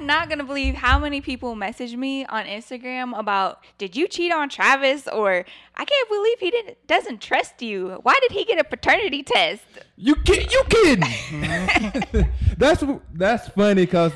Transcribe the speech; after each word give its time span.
not 0.00 0.28
gonna 0.28 0.44
believe 0.44 0.74
how 0.74 0.98
many 0.98 1.20
people 1.20 1.54
message 1.54 1.94
me 1.96 2.24
on 2.26 2.44
Instagram 2.46 3.18
about 3.18 3.62
did 3.78 3.96
you 3.96 4.08
cheat 4.08 4.32
on 4.32 4.48
Travis 4.48 5.06
or 5.08 5.44
I 5.76 5.84
can't 5.84 6.08
believe 6.08 6.38
he 6.38 6.50
didn't 6.50 6.86
doesn't 6.86 7.20
trust 7.20 7.62
you. 7.62 7.98
Why 8.02 8.18
did 8.20 8.32
he 8.32 8.44
get 8.44 8.58
a 8.58 8.64
paternity 8.64 9.22
test? 9.22 9.62
You 9.96 10.14
kid, 10.16 10.52
you 10.52 10.64
kidding? 10.68 12.28
that's 12.58 12.82
that's 13.12 13.48
funny 13.50 13.86
because 13.86 14.12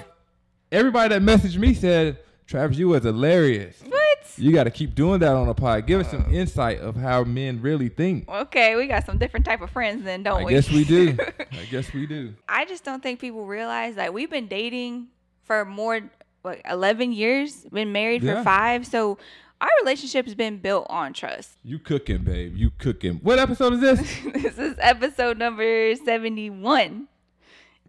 everybody 0.70 1.14
that 1.14 1.22
messaged 1.22 1.56
me 1.58 1.74
said 1.74 2.18
Travis, 2.46 2.76
you 2.76 2.88
was 2.88 3.04
hilarious. 3.04 3.82
What? 3.86 4.04
You 4.36 4.52
got 4.52 4.64
to 4.64 4.70
keep 4.70 4.94
doing 4.94 5.20
that 5.20 5.34
on 5.34 5.46
the 5.46 5.54
pod. 5.54 5.86
Give 5.86 6.00
us 6.00 6.10
some 6.10 6.32
insight 6.34 6.80
of 6.80 6.96
how 6.96 7.24
men 7.24 7.62
really 7.62 7.88
think. 7.88 8.28
Okay, 8.28 8.74
we 8.74 8.86
got 8.86 9.06
some 9.06 9.16
different 9.16 9.46
type 9.46 9.60
of 9.60 9.70
friends 9.70 10.04
then, 10.04 10.22
don't 10.22 10.42
I 10.42 10.44
we? 10.44 10.52
guess 10.52 10.70
we 10.70 10.84
do. 10.84 11.16
I 11.52 11.64
guess 11.70 11.92
we 11.92 12.06
do. 12.06 12.34
I 12.48 12.64
just 12.64 12.84
don't 12.84 13.02
think 13.02 13.20
people 13.20 13.46
realize 13.46 13.94
that 13.94 14.12
we've 14.12 14.30
been 14.30 14.48
dating 14.48 15.08
for 15.44 15.64
more 15.64 16.00
like 16.42 16.62
11 16.68 17.12
years, 17.12 17.64
been 17.72 17.92
married 17.92 18.22
Yeah. 18.22 18.38
for 18.38 18.44
5. 18.44 18.86
So 18.86 19.18
our 19.60 19.68
relationship 19.82 20.26
has 20.26 20.34
been 20.34 20.58
built 20.58 20.86
on 20.90 21.12
trust. 21.12 21.56
You 21.62 21.78
cooking, 21.78 22.18
babe. 22.24 22.56
You 22.56 22.70
cooking. 22.78 23.14
What 23.22 23.38
episode 23.38 23.74
is 23.74 23.80
this? 23.80 24.00
this 24.42 24.58
is 24.58 24.76
episode 24.78 25.38
number 25.38 25.94
71. 25.96 27.08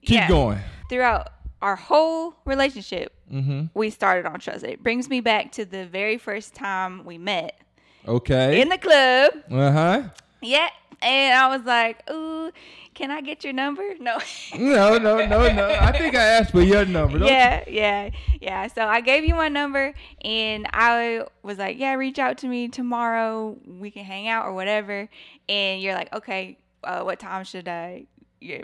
Keep 0.02 0.10
Yeah. 0.10 0.28
going. 0.28 0.60
Throughout 0.90 1.30
our 1.62 1.76
whole 1.76 2.36
relationship, 2.46 3.12
Mm-hmm. 3.34 3.66
we 3.74 3.90
started 3.90 4.28
on 4.28 4.40
trust. 4.40 4.64
It 4.64 4.84
brings 4.84 5.10
me 5.10 5.20
back 5.20 5.52
to 5.54 5.66
the 5.66 5.88
very 5.88 6.20
first 6.20 6.54
time 6.54 7.04
we 7.06 7.18
met 7.18 7.60
Okay. 8.08 8.62
in 8.62 8.70
the 8.70 8.78
club. 8.78 9.34
uh 9.52 9.72
huh. 9.72 10.02
Yeah. 10.44 10.70
And 11.02 11.34
I 11.34 11.56
was 11.56 11.66
like, 11.66 12.10
ooh, 12.10 12.52
can 12.94 13.12
I 13.12 13.22
get 13.22 13.44
your 13.44 13.54
number? 13.54 13.84
No. 14.00 14.20
No, 14.58 14.98
no, 14.98 15.26
no, 15.26 15.52
no. 15.52 15.68
I 15.68 15.92
think 15.92 16.16
I 16.16 16.24
asked 16.24 16.52
for 16.52 16.62
your 16.62 16.86
number. 16.86 17.20
Yeah, 17.20 17.64
yeah, 17.68 18.10
yeah. 18.42 18.68
So 18.68 18.86
I 18.86 19.02
gave 19.02 19.26
you 19.26 19.36
my 19.36 19.50
number 19.50 19.94
and 20.24 20.68
I 20.72 21.26
was 21.44 21.58
like, 21.58 21.78
yeah, 21.78 21.94
reach 21.94 22.20
out 22.20 22.38
to 22.40 22.48
me 22.48 22.68
tomorrow. 22.70 23.58
We 23.68 23.92
can 23.92 24.06
hang 24.06 24.28
out 24.28 24.46
or 24.46 24.54
whatever. 24.54 25.10
And 25.50 25.82
you're 25.82 25.94
like, 25.94 26.14
okay, 26.16 26.58
uh, 26.84 27.02
what 27.02 27.20
time 27.20 27.44
should 27.44 27.68
I 27.68 28.06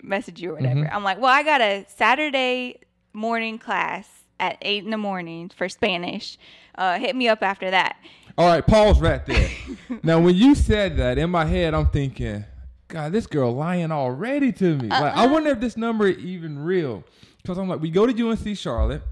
message 0.02 0.40
you 0.40 0.50
or 0.50 0.54
whatever? 0.54 0.88
I'm 0.92 1.04
like, 1.04 1.18
well, 1.18 1.32
I 1.32 1.42
got 1.42 1.60
a 1.60 1.84
Saturday 1.88 2.80
morning 3.12 3.58
class 3.58 4.08
at 4.40 4.56
eight 4.62 4.84
in 4.84 4.90
the 4.90 4.98
morning 4.98 5.50
for 5.50 5.68
Spanish. 5.68 6.38
Uh, 6.74 6.98
hit 6.98 7.14
me 7.14 7.28
up 7.28 7.42
after 7.42 7.70
that. 7.70 7.96
All 8.38 8.46
right, 8.46 8.66
pause 8.66 9.00
right 9.00 9.24
there. 9.26 9.50
now, 10.02 10.20
when 10.20 10.34
you 10.34 10.54
said 10.54 10.96
that, 10.96 11.18
in 11.18 11.30
my 11.30 11.44
head, 11.44 11.74
I'm 11.74 11.88
thinking, 11.88 12.44
God, 12.88 13.12
this 13.12 13.26
girl 13.26 13.54
lying 13.54 13.92
already 13.92 14.52
to 14.52 14.76
me. 14.76 14.88
Like, 14.88 15.14
I 15.14 15.24
uh-uh. 15.24 15.32
wonder 15.32 15.50
if 15.50 15.60
this 15.60 15.76
number 15.76 16.06
is 16.06 16.18
even 16.18 16.58
real. 16.58 17.04
Because 17.42 17.58
I'm 17.58 17.68
like, 17.68 17.80
we 17.80 17.90
go 17.90 18.06
to 18.06 18.28
UNC 18.28 18.56
Charlotte. 18.56 19.02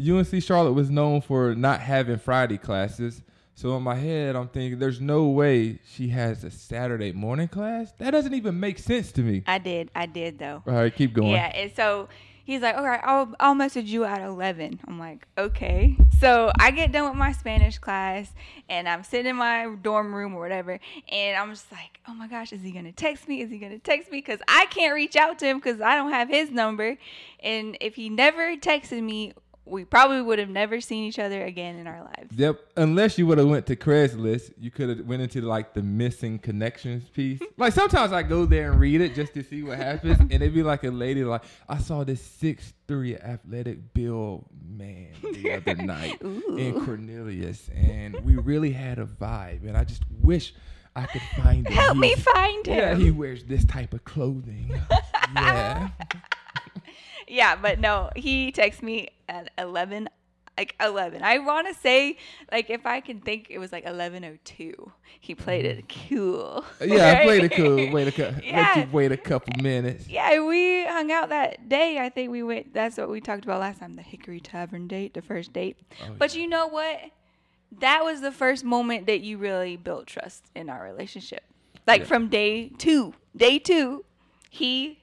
UNC 0.00 0.42
Charlotte 0.42 0.72
was 0.72 0.90
known 0.90 1.20
for 1.20 1.54
not 1.54 1.80
having 1.80 2.18
Friday 2.18 2.58
classes. 2.58 3.22
So 3.54 3.76
in 3.76 3.82
my 3.82 3.96
head, 3.96 4.36
I'm 4.36 4.46
thinking, 4.46 4.78
there's 4.78 5.00
no 5.00 5.26
way 5.26 5.80
she 5.84 6.08
has 6.10 6.44
a 6.44 6.50
Saturday 6.50 7.10
morning 7.10 7.48
class. 7.48 7.92
That 7.98 8.12
doesn't 8.12 8.34
even 8.34 8.60
make 8.60 8.78
sense 8.78 9.10
to 9.12 9.22
me. 9.22 9.42
I 9.48 9.58
did, 9.58 9.90
I 9.96 10.06
did 10.06 10.38
though. 10.38 10.62
All 10.64 10.74
right, 10.74 10.94
keep 10.94 11.12
going. 11.12 11.32
Yeah, 11.32 11.46
and 11.46 11.72
so 11.74 12.08
he's 12.44 12.62
like, 12.62 12.76
"All 12.76 12.84
right, 12.84 13.00
I'll 13.02 13.34
I'll 13.40 13.56
message 13.56 13.86
you 13.86 14.04
at 14.04 14.20
11." 14.22 14.78
I'm 14.86 15.00
like, 15.00 15.26
"Okay." 15.36 15.96
So 16.20 16.50
I 16.58 16.72
get 16.72 16.90
done 16.90 17.08
with 17.08 17.16
my 17.16 17.30
Spanish 17.30 17.78
class, 17.78 18.32
and 18.68 18.88
I'm 18.88 19.04
sitting 19.04 19.30
in 19.30 19.36
my 19.36 19.72
dorm 19.82 20.12
room 20.12 20.34
or 20.34 20.40
whatever, 20.40 20.80
and 21.08 21.36
I'm 21.36 21.50
just 21.50 21.70
like, 21.70 22.00
"Oh 22.08 22.12
my 22.14 22.26
gosh, 22.26 22.52
is 22.52 22.60
he 22.60 22.72
gonna 22.72 22.90
text 22.90 23.28
me? 23.28 23.40
Is 23.40 23.50
he 23.50 23.58
gonna 23.58 23.78
text 23.78 24.10
me?" 24.10 24.18
Because 24.18 24.40
I 24.48 24.66
can't 24.66 24.94
reach 24.94 25.14
out 25.14 25.38
to 25.38 25.46
him 25.46 25.58
because 25.58 25.80
I 25.80 25.94
don't 25.94 26.10
have 26.10 26.28
his 26.28 26.50
number, 26.50 26.96
and 27.40 27.76
if 27.80 27.94
he 27.94 28.08
never 28.08 28.56
texted 28.56 29.00
me, 29.00 29.32
we 29.68 29.84
probably 29.84 30.22
would 30.22 30.38
have 30.38 30.48
never 30.48 30.80
seen 30.80 31.04
each 31.04 31.18
other 31.18 31.44
again 31.44 31.76
in 31.76 31.86
our 31.86 32.02
lives. 32.02 32.36
Yep. 32.36 32.60
Unless 32.76 33.18
you 33.18 33.26
would 33.26 33.38
have 33.38 33.48
went 33.48 33.66
to 33.66 33.76
Craigslist, 33.76 34.52
you 34.58 34.70
could 34.70 34.88
have 34.88 35.06
went 35.06 35.22
into 35.22 35.40
like 35.40 35.74
the 35.74 35.82
missing 35.82 36.38
connections 36.38 37.08
piece. 37.08 37.40
like 37.56 37.72
sometimes 37.72 38.12
I 38.12 38.22
go 38.22 38.46
there 38.46 38.72
and 38.72 38.80
read 38.80 39.00
it 39.00 39.14
just 39.14 39.34
to 39.34 39.42
see 39.42 39.62
what 39.62 39.78
happens, 39.78 40.18
and 40.18 40.32
it'd 40.32 40.54
be 40.54 40.62
like 40.62 40.84
a 40.84 40.90
lady 40.90 41.24
like, 41.24 41.42
I 41.68 41.78
saw 41.78 42.04
this 42.04 42.22
six 42.22 42.72
three 42.86 43.16
athletic 43.16 43.92
Bill 43.92 44.46
man 44.66 45.08
the 45.22 45.52
other 45.52 45.74
night 45.82 46.20
in 46.22 46.84
Cornelius, 46.84 47.68
and 47.74 48.18
we 48.24 48.36
really 48.36 48.72
had 48.72 48.98
a 48.98 49.06
vibe, 49.06 49.66
and 49.66 49.76
I 49.76 49.84
just 49.84 50.02
wish 50.22 50.54
I 50.96 51.06
could 51.06 51.22
find 51.36 51.66
him. 51.66 51.72
Help 51.72 51.96
me 51.96 52.14
find 52.16 52.66
him. 52.66 52.76
Yeah, 52.76 52.94
he 52.96 53.10
wears 53.10 53.44
this 53.44 53.64
type 53.64 53.94
of 53.94 54.04
clothing. 54.04 54.80
yeah. 55.34 55.90
Yeah, 57.30 57.56
but 57.56 57.78
no, 57.78 58.08
he 58.16 58.52
texted 58.52 58.82
me 58.82 59.08
at 59.28 59.50
11 59.58 60.08
like 60.56 60.74
11. 60.80 61.22
I 61.22 61.38
want 61.38 61.68
to 61.68 61.74
say 61.74 62.16
like 62.50 62.68
if 62.70 62.84
I 62.86 63.00
can 63.00 63.20
think 63.20 63.46
it 63.50 63.58
was 63.58 63.70
like 63.70 63.84
11:02. 63.84 64.90
He 65.20 65.34
played 65.34 65.64
it 65.64 65.84
cool. 66.08 66.64
Mm-hmm. 66.80 66.92
Yeah, 66.96 67.18
I 67.20 67.24
played 67.24 67.44
it 67.44 67.52
cool. 67.52 67.90
Wait 67.92 68.08
a 68.08 68.12
couple. 68.12 68.42
Yeah. 68.44 68.86
Wait 68.90 69.12
a 69.12 69.16
couple 69.16 69.62
minutes. 69.62 70.08
Yeah, 70.08 70.42
we 70.44 70.84
hung 70.86 71.12
out 71.12 71.28
that 71.28 71.68
day. 71.68 71.98
I 71.98 72.08
think 72.08 72.30
we 72.30 72.42
went 72.42 72.72
that's 72.74 72.96
what 72.96 73.08
we 73.10 73.20
talked 73.20 73.44
about 73.44 73.60
last 73.60 73.80
time, 73.80 73.94
the 73.94 74.02
Hickory 74.02 74.40
Tavern 74.40 74.88
date, 74.88 75.14
the 75.14 75.22
first 75.22 75.52
date. 75.52 75.76
Oh, 76.02 76.14
but 76.18 76.34
you 76.34 76.48
know 76.48 76.66
what? 76.66 76.98
That 77.80 78.04
was 78.04 78.20
the 78.22 78.32
first 78.32 78.64
moment 78.64 79.06
that 79.06 79.20
you 79.20 79.36
really 79.38 79.76
built 79.76 80.06
trust 80.06 80.46
in 80.56 80.70
our 80.70 80.82
relationship. 80.82 81.44
Like 81.86 82.00
Yeah. 82.00 82.06
from 82.06 82.28
day 82.28 82.70
2. 82.78 83.14
Day 83.36 83.58
2, 83.58 84.04
he 84.50 84.97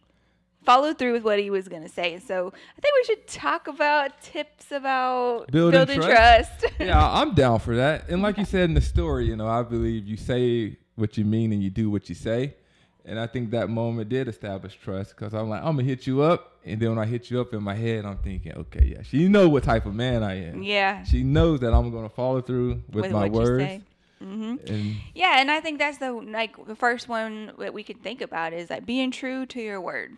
followed 0.66 0.98
through 0.98 1.14
with 1.14 1.24
what 1.24 1.40
he 1.40 1.50
was 1.50 1.68
going 1.68 1.84
to 1.84 1.90
say. 1.90 2.20
So, 2.20 2.48
I 2.78 2.82
think 2.82 2.94
we 2.96 3.04
should 3.06 3.28
talk 3.28 3.68
about 3.68 4.22
tips 4.22 4.72
about 4.72 5.52
Building 5.52 5.80
building, 5.80 6.02
trust? 6.02 6.60
trust. 6.60 6.74
yeah, 6.80 7.00
I'm 7.12 7.34
down 7.34 7.60
for 7.60 7.76
that. 7.76 8.10
And 8.10 8.22
like 8.22 8.38
you 8.38 8.46
said 8.46 8.66
in 8.66 8.74
the 8.74 8.82
story, 8.82 9.26
you 9.28 9.36
know, 9.36 9.48
I 9.48 9.64
believe 9.64 10.06
you 10.08 10.18
say 10.18 10.78
what 10.96 11.18
you 11.18 11.26
mean 11.26 11.52
and 11.52 11.62
you 11.64 11.70
do 11.70 11.90
what 11.90 12.10
you 12.10 12.16
say. 12.16 12.56
And 13.08 13.20
I 13.20 13.28
think 13.28 13.52
that 13.52 13.70
moment 13.70 14.10
did 14.10 14.28
establish 14.28 14.76
trust 14.82 15.16
because 15.16 15.34
I'm 15.36 15.48
like, 15.48 15.60
I'm 15.60 15.76
gonna 15.76 15.84
hit 15.84 16.08
you 16.08 16.24
up, 16.24 16.58
and 16.66 16.82
then 16.82 16.90
when 16.90 16.98
I 16.98 17.06
hit 17.06 17.30
you 17.30 17.40
up 17.40 17.54
in 17.54 17.62
my 17.62 17.76
head, 17.76 18.04
I'm 18.04 18.18
thinking, 18.18 18.54
okay, 18.54 18.94
yeah, 18.96 19.04
she 19.04 19.28
know 19.28 19.48
what 19.48 19.64
type 19.64 19.86
of 19.86 19.94
man 19.94 20.24
I 20.24 20.48
am. 20.48 20.64
yeah. 20.64 21.04
She 21.04 21.22
knows 21.22 21.60
that 21.60 21.72
I'm 21.72 21.92
gonna 21.92 22.10
follow 22.10 22.42
through 22.42 22.82
with, 22.92 23.12
my 23.12 23.26
what 23.28 23.34
you 23.34 23.40
words. 23.40 23.64
say. 23.64 23.82
hmm 24.20 24.56
And 24.68 24.96
Yeah, 25.14 25.40
and 25.40 25.52
I 25.52 25.60
think 25.60 25.78
that's 25.78 26.00
the 26.00 26.14
like 26.14 26.56
the 26.66 26.76
first 26.76 27.08
one 27.08 27.52
that 27.60 27.76
we 27.76 27.84
can 27.84 27.98
think 27.98 28.22
about 28.22 28.54
is 28.54 28.72
like 28.72 28.88
being 28.88 29.12
true 29.12 29.46
to 29.46 29.62
your 29.62 29.80
word. 29.80 30.18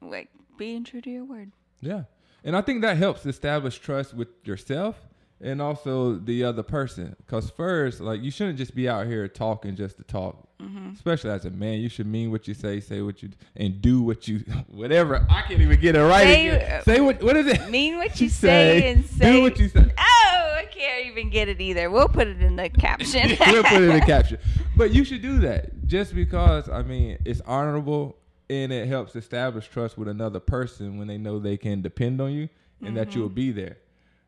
Like 0.00 0.28
being 0.58 0.84
true 0.84 1.00
to 1.00 1.10
your 1.10 1.24
word. 1.24 1.52
yeah, 1.80 2.04
and 2.44 2.56
I 2.56 2.60
think 2.62 2.82
that 2.82 2.96
helps 2.96 3.24
establish 3.26 3.78
trust 3.78 4.14
with 4.14 4.28
yourself 4.44 4.96
and 5.42 5.60
also 5.62 6.14
the 6.16 6.44
other 6.44 6.62
person. 6.62 7.16
Because 7.24 7.50
first, 7.50 8.00
like 8.00 8.22
you 8.22 8.30
shouldn't 8.30 8.58
just 8.58 8.74
be 8.74 8.88
out 8.88 9.06
here 9.06 9.26
talking 9.28 9.76
just 9.76 9.96
to 9.98 10.02
talk. 10.04 10.46
Mm-hmm. 10.60 10.90
Especially 10.92 11.30
as 11.30 11.46
a 11.46 11.50
man, 11.50 11.80
you 11.80 11.88
should 11.88 12.06
mean 12.06 12.30
what 12.30 12.46
you 12.46 12.52
say, 12.52 12.80
say 12.80 13.00
what 13.00 13.22
you, 13.22 13.30
and 13.56 13.80
do 13.80 14.02
what 14.02 14.28
you, 14.28 14.38
whatever. 14.68 15.26
I 15.30 15.40
can't 15.42 15.60
even 15.62 15.80
get 15.80 15.96
it 15.96 16.02
right 16.02 16.24
Say-. 16.26 16.80
Say 16.84 17.00
what? 17.00 17.22
What 17.22 17.36
is 17.36 17.46
it? 17.46 17.70
Mean 17.70 17.96
what 17.96 18.20
you 18.20 18.28
say, 18.28 18.92
and 18.92 19.06
say 19.06 19.32
Do 19.32 19.40
what 19.42 19.58
you 19.58 19.68
say. 19.68 19.86
Oh, 19.98 20.54
I 20.58 20.66
can't 20.70 21.06
even 21.06 21.30
get 21.30 21.48
it 21.48 21.60
either. 21.62 21.90
We'll 21.90 22.08
put 22.08 22.26
it 22.28 22.42
in 22.42 22.56
the 22.56 22.68
caption. 22.86 23.28
we'll 23.46 23.62
put 23.64 23.80
it 23.80 23.88
in 23.88 24.00
the 24.00 24.04
caption. 24.04 24.36
But 24.76 24.92
you 24.92 25.04
should 25.04 25.22
do 25.22 25.38
that 25.40 25.86
just 25.86 26.14
because 26.14 26.68
I 26.68 26.82
mean 26.82 27.16
it's 27.24 27.40
honorable 27.46 28.16
and 28.50 28.72
it 28.72 28.88
helps 28.88 29.14
establish 29.16 29.68
trust 29.68 29.96
with 29.96 30.08
another 30.08 30.40
person 30.40 30.98
when 30.98 31.06
they 31.06 31.16
know 31.18 31.38
they 31.38 31.56
can 31.56 31.80
depend 31.80 32.20
on 32.20 32.32
you 32.32 32.48
and 32.82 32.96
that 32.96 33.08
Mm-hmm. 33.10 33.18
you'll 33.20 33.28
be 33.28 33.52
there. 33.52 33.78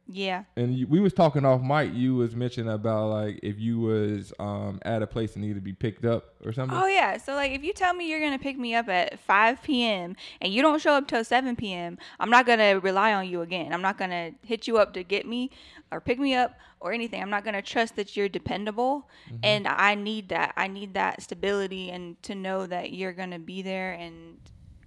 Yeah. 0.09 0.45
And 0.57 0.77
you, 0.77 0.87
we 0.87 1.01
was 1.01 1.13
talking 1.13 1.45
off 1.45 1.63
mic. 1.63 1.95
You 1.95 2.17
was 2.17 2.35
mentioning 2.35 2.73
about 2.73 3.11
like 3.11 3.41
if 3.43 3.59
you 3.59 3.81
was 3.81 4.33
um, 4.39 4.81
at 4.83 5.03
a 5.03 5.07
place 5.07 5.35
and 5.35 5.43
needed 5.43 5.55
to 5.55 5.61
be 5.61 5.73
picked 5.73 6.05
up 6.05 6.35
or 6.45 6.53
something. 6.53 6.77
Oh 6.77 6.87
yeah. 6.87 7.17
So 7.17 7.35
like 7.35 7.53
if 7.53 7.63
you 7.63 7.73
tell 7.73 7.95
me 7.95 8.11
you're 8.11 8.21
gonna 8.21 8.39
pick 8.39 8.59
me 8.59 8.75
up 8.75 8.89
at 8.89 9.19
five 9.21 9.63
PM 9.63 10.17
and 10.41 10.53
you 10.53 10.61
don't 10.61 10.81
show 10.81 10.93
up 10.93 11.09
till 11.09 11.25
seven 11.25 11.57
PM, 11.57 11.99
I'm 12.19 12.31
not 12.31 12.47
gonna 12.47 12.81
rely 12.81 13.13
on 13.15 13.29
you 13.29 13.43
again. 13.43 13.73
I'm 13.73 13.83
not 13.83 13.97
gonna 13.97 14.33
hit 14.45 14.67
you 14.67 14.79
up 14.79 14.93
to 14.95 15.05
get 15.05 15.27
me 15.27 15.51
or 15.91 16.01
pick 16.01 16.19
me 16.19 16.35
up 16.35 16.57
or 16.81 16.93
anything. 16.93 17.23
I'm 17.23 17.31
not 17.31 17.45
gonna 17.45 17.63
trust 17.63 17.97
that 17.97 18.17
you're 18.17 18.29
dependable 18.29 19.09
and 19.43 19.69
I 19.69 19.95
need 19.95 20.31
that. 20.31 20.53
I 20.57 20.67
need 20.67 20.95
that 20.95 21.23
stability 21.23 21.91
and 21.91 22.21
to 22.25 22.35
know 22.35 22.67
that 22.67 22.93
you're 22.93 23.13
gonna 23.13 23.39
be 23.39 23.63
there 23.63 23.93
and 23.93 24.39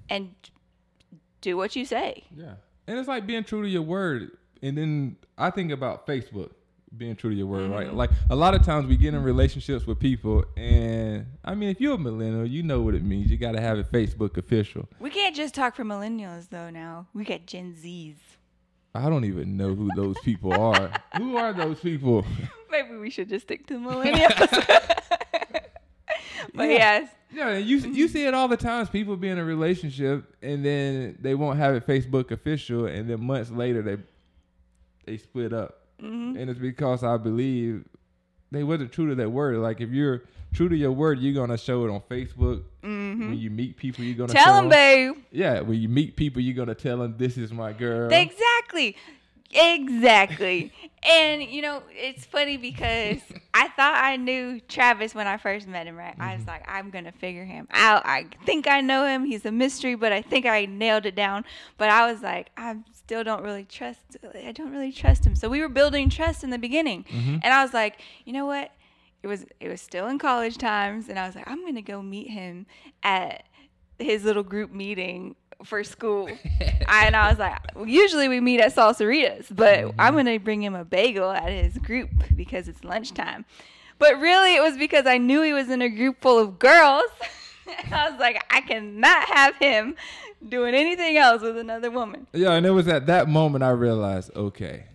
and 0.10 0.36
do 1.42 1.56
what 1.58 1.76
you 1.76 1.86
say. 1.86 2.26
Yeah. 2.36 2.56
And 2.88 3.00
it's 3.00 3.08
like 3.08 3.26
being 3.26 3.44
true 3.44 3.64
to 3.64 3.68
your 3.68 3.82
word. 3.82 4.32
And 4.62 4.78
then 4.78 5.18
I 5.38 5.50
think 5.50 5.72
about 5.72 6.08
Facebook 6.08 6.52
being 6.98 7.16
true 7.16 7.30
to 7.30 7.36
your 7.36 7.48
word, 7.48 7.70
right? 7.72 7.88
Mm-hmm. 7.88 7.98
Like 7.98 8.10
a 8.30 8.36
lot 8.36 8.54
of 8.54 8.64
times 8.64 8.88
we 8.88 8.96
get 8.96 9.14
in 9.14 9.22
relationships 9.24 9.86
with 9.86 10.00
people 10.00 10.46
and 10.56 11.26
I 11.44 11.56
mean 11.56 11.70
if 11.70 11.82
you're 11.82 11.96
a 11.96 11.98
millennial, 11.98 12.46
you 12.46 12.64
know 12.64 12.82
what 12.82 12.96
it 12.96 13.04
means. 13.04 13.30
You 13.30 13.38
gotta 13.38 13.62
have 13.62 13.78
it 13.78 13.92
Facebook 13.92 14.38
official. 14.38 14.88
We 15.00 15.10
can't 15.10 15.36
just 15.36 15.54
talk 15.54 15.76
for 15.76 15.84
millennials 15.84 16.50
though 16.50 16.70
now. 16.70 17.08
We 17.14 17.26
got 17.26 17.46
Gen 17.46 17.76
Zs. 17.82 18.16
I 18.94 19.10
don't 19.10 19.26
even 19.26 19.58
know 19.58 19.76
who 19.76 19.90
those 19.96 20.18
people 20.24 20.54
are. 20.54 20.90
who 21.18 21.36
are 21.38 21.52
those 21.52 21.80
people? 21.80 22.26
Maybe 22.72 22.96
we 22.96 23.10
should 23.10 23.28
just 23.30 23.46
stick 23.48 23.68
to 23.68 23.74
millennials. 23.78 24.38
but 26.54 26.64
Yeah. 26.64 26.70
yes. 26.70 27.10
Yeah, 27.34 27.58
you 27.58 27.78
you 27.80 28.08
see 28.08 28.26
it 28.26 28.34
all 28.34 28.48
the 28.48 28.56
times. 28.56 28.90
People 28.90 29.18
be 29.18 29.28
in 29.28 29.38
a 29.38 29.44
relationship 29.44 30.34
and 30.42 30.64
then 30.64 31.18
they 31.20 31.36
won't 31.36 31.58
have 31.58 31.76
it 31.76 31.86
Facebook 31.86 32.32
official, 32.32 32.86
and 32.86 33.10
then 33.10 33.22
months 33.26 33.52
later 33.52 33.82
they 33.82 33.98
they 35.06 35.18
split 35.18 35.54
up, 35.54 35.80
Mhm. 36.02 36.40
and 36.40 36.50
it's 36.50 36.60
because 36.60 37.04
I 37.04 37.18
believe 37.18 37.86
they 38.52 38.64
wasn't 38.64 38.92
true 38.92 39.08
to 39.10 39.16
their 39.16 39.30
word. 39.30 39.58
Like 39.58 39.82
if 39.82 39.90
you're 39.92 40.24
true 40.54 40.70
to 40.70 40.76
your 40.76 40.92
word, 40.92 41.20
you're 41.20 41.34
gonna 41.34 41.58
show 41.58 41.86
it 41.86 41.90
on 41.92 42.02
Facebook. 42.10 42.64
Mhm. 42.84 43.20
When 43.20 43.38
you 43.38 43.50
meet 43.50 43.78
people, 43.78 44.04
you're 44.06 44.16
gonna 44.16 44.32
Tell 44.34 44.56
them, 44.56 44.70
babe. 44.70 45.16
Yeah, 45.32 45.62
when 45.62 45.80
you 45.82 45.90
meet 45.90 46.16
people, 46.16 46.42
you're 46.42 46.56
gonna 46.56 46.76
tell 46.76 47.00
them 47.00 47.16
this 47.18 47.38
is 47.38 47.52
my 47.52 47.74
girl. 47.74 48.10
Exactly. 48.12 48.96
Exactly. 49.56 50.72
and 51.04 51.44
you 51.44 51.62
know, 51.62 51.82
it's 51.90 52.26
funny 52.26 52.58
because 52.58 53.20
I 53.54 53.70
thought 53.70 53.96
I 53.96 54.18
knew 54.18 54.60
Travis 54.62 55.16
when 55.16 55.28
I 55.28 55.38
first 55.38 55.68
met 55.68 55.88
him, 55.88 55.96
right? 55.96 56.16
I 56.20 56.34
was 56.34 56.42
mm-hmm. 56.42 56.50
like, 56.50 56.66
I'm 56.68 56.90
gonna 56.90 57.12
figure 57.12 57.46
him 57.46 57.68
out. 57.72 58.06
I 58.06 58.28
think 58.46 58.68
I 58.68 58.82
know 58.82 59.06
him. 59.06 59.26
He's 59.26 59.46
a 59.46 59.52
mystery, 59.52 59.96
but 59.96 60.12
I 60.12 60.22
think 60.22 60.46
I 60.46 60.66
nailed 60.66 61.06
it 61.06 61.16
down. 61.16 61.46
But 61.78 61.90
I 61.90 62.12
was 62.12 62.22
like, 62.22 62.50
I 62.58 62.76
still 62.94 63.24
don't 63.24 63.44
really 63.44 63.66
trust 63.66 64.18
I 64.36 64.52
don't 64.52 64.72
really 64.72 64.92
trust 64.92 65.26
him. 65.26 65.36
So 65.36 65.50
we 65.50 65.62
were 65.62 65.70
building 65.70 66.10
trust 66.10 66.44
in 66.44 66.50
the 66.50 66.58
beginning. 66.58 67.06
Mm-hmm. 67.06 67.38
And 67.44 67.54
I 67.54 67.64
was 67.64 67.74
like, 67.74 68.02
you 68.26 68.34
know 68.34 68.46
what? 68.46 68.72
It 69.24 69.28
was 69.28 69.46
it 69.60 69.70
was 69.70 69.82
still 69.82 70.08
in 70.08 70.20
college 70.20 70.58
times 70.58 71.10
and 71.10 71.18
I 71.18 71.26
was 71.26 71.36
like, 71.36 71.50
I'm 71.50 71.66
gonna 71.66 71.82
go 71.82 72.02
meet 72.02 72.30
him 72.30 72.66
at 73.04 73.44
his 74.00 74.24
little 74.24 74.44
group 74.44 74.72
meeting 74.72 75.36
for 75.64 75.84
school. 75.84 76.30
And 76.88 77.16
I 77.16 77.30
was 77.30 77.40
like, 77.40 77.76
well, 77.76 77.88
usually 77.88 78.28
we 78.28 78.40
meet 78.40 78.62
at 78.62 78.74
Salsaritas, 78.74 79.48
but 79.54 79.80
mm-hmm. 79.80 80.00
I'm 80.00 80.14
going 80.14 80.28
to 80.28 80.38
bring 80.38 80.62
him 80.62 80.76
a 80.76 80.86
bagel 80.86 81.32
at 81.32 81.50
his 81.50 81.78
group 81.80 82.10
because 82.36 82.68
it's 82.68 82.84
lunchtime. 82.84 83.44
But 83.98 84.20
really, 84.20 84.56
it 84.56 84.62
was 84.62 84.78
because 84.78 85.06
I 85.06 85.18
knew 85.18 85.42
he 85.42 85.52
was 85.52 85.70
in 85.70 85.82
a 85.82 85.90
group 85.90 86.22
full 86.22 86.38
of 86.38 86.60
girls. 86.60 87.10
I 87.92 88.10
was 88.10 88.20
like, 88.20 88.44
I 88.50 88.62
cannot 88.62 89.28
have 89.30 89.56
him 89.56 89.96
doing 90.48 90.76
anything 90.76 91.18
else 91.18 91.42
with 91.42 91.58
another 91.58 91.90
woman. 91.90 92.28
Yeah, 92.34 92.54
and 92.54 92.66
it 92.66 92.72
was 92.72 92.88
at 92.88 93.08
that 93.08 93.28
moment 93.28 93.64
I 93.64 93.72
realized, 93.72 94.32
okay, 94.36 94.86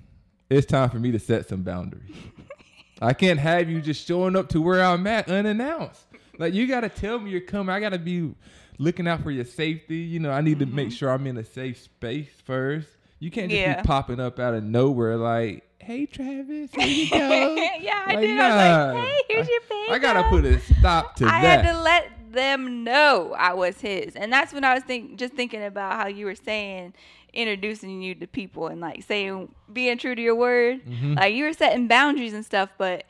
it's 0.48 0.66
time 0.66 0.90
for 0.90 0.98
me 0.98 1.10
to 1.12 1.18
set 1.18 1.48
some 1.48 1.62
boundaries. 1.62 2.14
I 3.02 3.14
can't 3.14 3.40
have 3.40 3.68
you 3.68 3.80
just 3.80 4.06
showing 4.06 4.36
up 4.36 4.48
to 4.50 4.60
where 4.60 4.82
I'm 4.82 5.06
at 5.06 5.28
unannounced. 5.28 6.06
Like 6.40 6.54
you 6.54 6.66
gotta 6.66 6.88
tell 6.88 7.20
me 7.20 7.30
you're 7.30 7.40
coming. 7.42 7.72
I 7.74 7.78
gotta 7.80 7.98
be 7.98 8.34
looking 8.78 9.06
out 9.06 9.22
for 9.22 9.30
your 9.30 9.44
safety. 9.44 9.98
You 9.98 10.18
know, 10.20 10.30
I 10.30 10.40
need 10.40 10.58
to 10.60 10.66
make 10.66 10.90
sure 10.90 11.10
I'm 11.10 11.26
in 11.26 11.36
a 11.36 11.44
safe 11.44 11.78
space 11.82 12.30
first. 12.44 12.88
You 13.18 13.30
can't 13.30 13.50
just 13.50 13.60
Yeah. 13.60 13.82
be 13.82 13.86
popping 13.86 14.18
up 14.18 14.38
out 14.40 14.54
of 14.54 14.64
nowhere 14.64 15.16
like, 15.18 15.64
"Hey, 15.78 16.06
Travis, 16.06 16.70
here 16.74 16.86
you 16.86 17.10
go." 17.10 17.54
yeah, 17.78 18.04
I 18.06 18.14
Like, 18.14 18.20
did. 18.20 18.40
I 18.40 18.48
was 18.48 18.94
like, 18.96 19.04
hey, 19.04 19.20
here's 19.28 19.48
your 19.48 19.60
bagel. 19.68 19.94
I 19.94 19.98
gotta 19.98 20.22
put 20.30 20.44
a 20.46 20.58
stop 20.60 21.14
to 21.16 21.26
I 21.26 21.28
that. 21.42 21.44
I 21.60 21.62
had 21.62 21.72
to 21.74 21.78
let 21.82 22.08
them 22.32 22.84
know 22.84 23.34
I 23.36 23.52
was 23.52 23.78
his, 23.80 24.16
and 24.16 24.32
that's 24.32 24.54
when 24.54 24.64
I 24.64 24.72
was 24.72 24.82
think 24.84 25.18
just 25.18 25.34
thinking 25.34 25.62
about 25.62 25.92
how 26.00 26.06
you 26.06 26.24
were 26.24 26.34
saying 26.34 26.94
introducing 27.34 28.00
you 28.02 28.14
to 28.14 28.26
people 28.26 28.66
and 28.68 28.80
like 28.80 29.02
saying 29.02 29.54
being 29.72 29.98
true 29.98 30.14
to 30.14 30.22
your 30.22 30.34
word. 30.34 30.80
Mm-hmm. 30.86 31.14
Like 31.14 31.34
you 31.34 31.44
were 31.44 31.52
setting 31.52 31.86
boundaries 31.86 32.32
and 32.32 32.44
stuff, 32.46 32.70
but. 32.78 33.04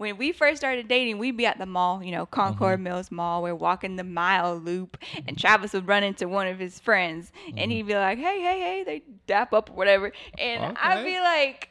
When 0.00 0.16
we 0.16 0.32
first 0.32 0.56
started 0.56 0.88
dating, 0.88 1.18
we'd 1.18 1.36
be 1.36 1.44
at 1.44 1.58
the 1.58 1.66
mall, 1.66 2.02
you 2.02 2.10
know, 2.10 2.24
Concord 2.24 2.76
Mm-hmm. 2.76 2.84
Mills 2.84 3.10
Mall. 3.10 3.42
We're 3.42 3.54
walking 3.54 3.96
the 3.96 4.02
mile 4.04 4.56
loop, 4.56 4.96
and 5.28 5.36
Travis 5.38 5.74
would 5.74 5.86
run 5.86 6.02
into 6.02 6.26
one 6.26 6.46
of 6.46 6.58
his 6.58 6.80
friends, 6.80 7.30
Mm-hmm. 7.46 7.58
and 7.58 7.70
he'd 7.70 7.86
be 7.86 7.94
like, 7.94 8.16
"Hey, 8.16 8.40
hey, 8.40 8.60
hey!" 8.60 8.82
They 8.82 9.02
dap 9.26 9.52
up 9.52 9.68
or 9.68 9.74
whatever, 9.74 10.10
and 10.38 10.78
I'd 10.80 11.04
be 11.04 11.20
like, 11.20 11.68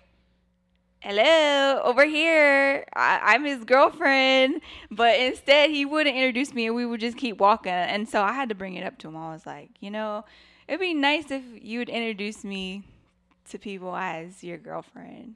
hello 1.01 1.81
over 1.85 2.05
here 2.05 2.83
I, 2.93 3.19
i'm 3.23 3.45
his 3.45 3.63
girlfriend 3.63 4.59
but 4.91 5.17
instead 5.17 5.69
he 5.69 5.85
wouldn't 5.85 6.13
introduce 6.13 6.53
me 6.53 6.65
and 6.67 6.75
we 6.75 6.85
would 6.85 6.99
just 6.99 7.15
keep 7.15 7.37
walking 7.39 7.71
and 7.71 8.07
so 8.09 8.21
i 8.21 8.33
had 8.33 8.49
to 8.49 8.55
bring 8.55 8.75
it 8.75 8.83
up 8.85 8.97
to 8.97 9.07
him 9.07 9.15
i 9.15 9.31
was 9.31 9.45
like 9.45 9.69
you 9.79 9.89
know 9.89 10.25
it'd 10.67 10.81
be 10.81 10.93
nice 10.93 11.31
if 11.31 11.41
you 11.53 11.79
would 11.79 11.87
introduce 11.87 12.43
me 12.43 12.83
to 13.49 13.57
people 13.57 13.95
as 13.95 14.43
your 14.43 14.57
girlfriend 14.57 15.35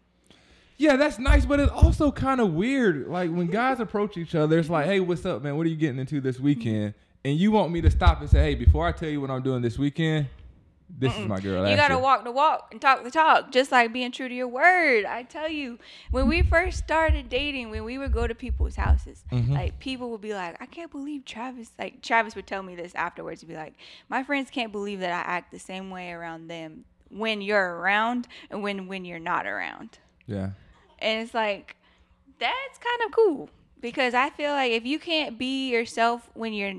Yeah, 0.83 0.97
that's 0.97 1.17
nice, 1.17 1.45
but 1.45 1.59
it's 1.61 1.71
also 1.71 2.11
kind 2.11 2.41
of 2.41 2.53
weird. 2.53 3.07
Like 3.07 3.31
when 3.31 3.47
guys 3.47 3.79
approach 3.79 4.17
each 4.17 4.35
other, 4.35 4.59
it's 4.59 4.69
like, 4.69 4.85
"Hey, 4.85 4.99
what's 4.99 5.25
up, 5.25 5.41
man? 5.41 5.55
What 5.55 5.65
are 5.65 5.69
you 5.69 5.77
getting 5.77 5.99
into 5.99 6.19
this 6.19 6.39
weekend?" 6.39 6.93
And 7.25 7.37
you 7.37 7.51
want 7.51 7.71
me 7.71 7.79
to 7.81 7.89
stop 7.89 8.19
and 8.19 8.29
say, 8.29 8.41
"Hey, 8.43 8.55
before 8.55 8.85
I 8.85 8.91
tell 8.91 9.07
you 9.09 9.21
what 9.21 9.31
I'm 9.31 9.41
doing 9.43 9.61
this 9.61 9.77
weekend, 9.77 10.27
this 10.89 11.17
is 11.17 11.25
my 11.25 11.39
girl." 11.39 11.67
you 11.69 11.75
gotta 11.77 11.97
walk 11.97 12.25
the 12.25 12.31
walk 12.33 12.67
and 12.71 12.81
talk 12.81 13.01
the 13.05 13.09
talk 13.11 13.49
just 13.51 13.71
like 13.71 13.93
being 13.93 14.11
true 14.11 14.27
to 14.27 14.35
your 14.35 14.47
word 14.49 15.05
i 15.05 15.23
tell 15.23 15.49
you 15.49 15.79
when 16.11 16.27
we 16.27 16.43
first 16.43 16.77
started 16.79 17.29
dating 17.29 17.71
when 17.71 17.83
we 17.85 17.97
would 17.97 18.11
go 18.11 18.27
to 18.27 18.35
people's 18.35 18.75
houses 18.75 19.23
Mm-hmm. 19.31 19.53
like 19.53 19.79
people 19.79 20.11
would 20.11 20.21
be 20.21 20.33
like 20.35 20.61
i 20.61 20.65
can't 20.67 20.91
believe 20.91 21.23
travis 21.25 21.71
like 21.79 22.01
travis 22.03 22.35
would 22.35 22.45
tell 22.45 22.61
me 22.61 22.75
this 22.75 22.93
afterwards 22.93 23.41
he'd 23.41 23.47
be 23.47 23.55
like 23.55 23.73
my 24.09 24.21
friends 24.21 24.51
can't 24.51 24.71
believe 24.71 24.99
that 24.99 25.11
i 25.11 25.21
act 25.37 25.51
the 25.51 25.57
same 25.59 25.89
way 25.89 26.11
around 26.11 26.47
them 26.47 26.83
when 27.09 27.41
you're 27.41 27.77
around 27.77 28.27
and 28.51 28.61
when 28.61 28.85
when 28.87 29.03
you're 29.05 29.17
not 29.33 29.47
around 29.47 29.97
Yeah. 30.27 30.49
And 31.03 31.21
it's 31.21 31.33
like 31.33 31.75
that's 32.39 32.77
kind 32.79 33.01
of 33.05 33.11
cool 33.11 33.49
because 33.81 34.13
I 34.13 34.29
feel 34.29 34.51
like 34.51 34.71
if 34.71 34.85
you 34.85 34.97
can't 34.97 35.37
be 35.37 35.69
yourself 35.69 36.29
when 36.33 36.53
your 36.53 36.73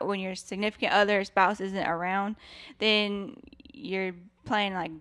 when 0.00 0.20
your 0.20 0.34
significant 0.34 0.92
other 0.92 1.24
spouse 1.24 1.60
isn't 1.60 1.86
around, 1.86 2.36
then 2.78 3.36
you're 3.72 4.12
playing 4.44 4.74
like 4.74 4.92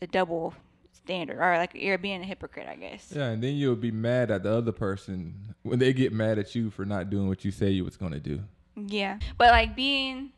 a 0.00 0.06
double 0.06 0.54
standard 0.92 1.38
or 1.38 1.56
like 1.56 1.72
you're 1.74 1.98
being 1.98 2.22
a 2.22 2.24
hypocrite, 2.24 2.66
I 2.68 2.76
guess. 2.76 3.12
Yeah, 3.14 3.28
and 3.28 3.42
then 3.42 3.56
you'll 3.56 3.76
be 3.76 3.90
mad 3.90 4.30
at 4.30 4.44
the 4.44 4.52
other 4.54 4.72
person 4.72 5.54
when 5.62 5.78
they 5.78 5.92
get 5.92 6.12
mad 6.12 6.38
at 6.38 6.54
you 6.54 6.70
for 6.70 6.84
not 6.84 7.10
doing 7.10 7.28
what 7.28 7.44
you 7.44 7.50
say 7.50 7.70
you 7.70 7.84
was 7.84 7.96
gonna 7.96 8.20
do. 8.20 8.40
Yeah. 8.76 9.18
But 9.36 9.50
like 9.50 9.74
being 9.74 10.30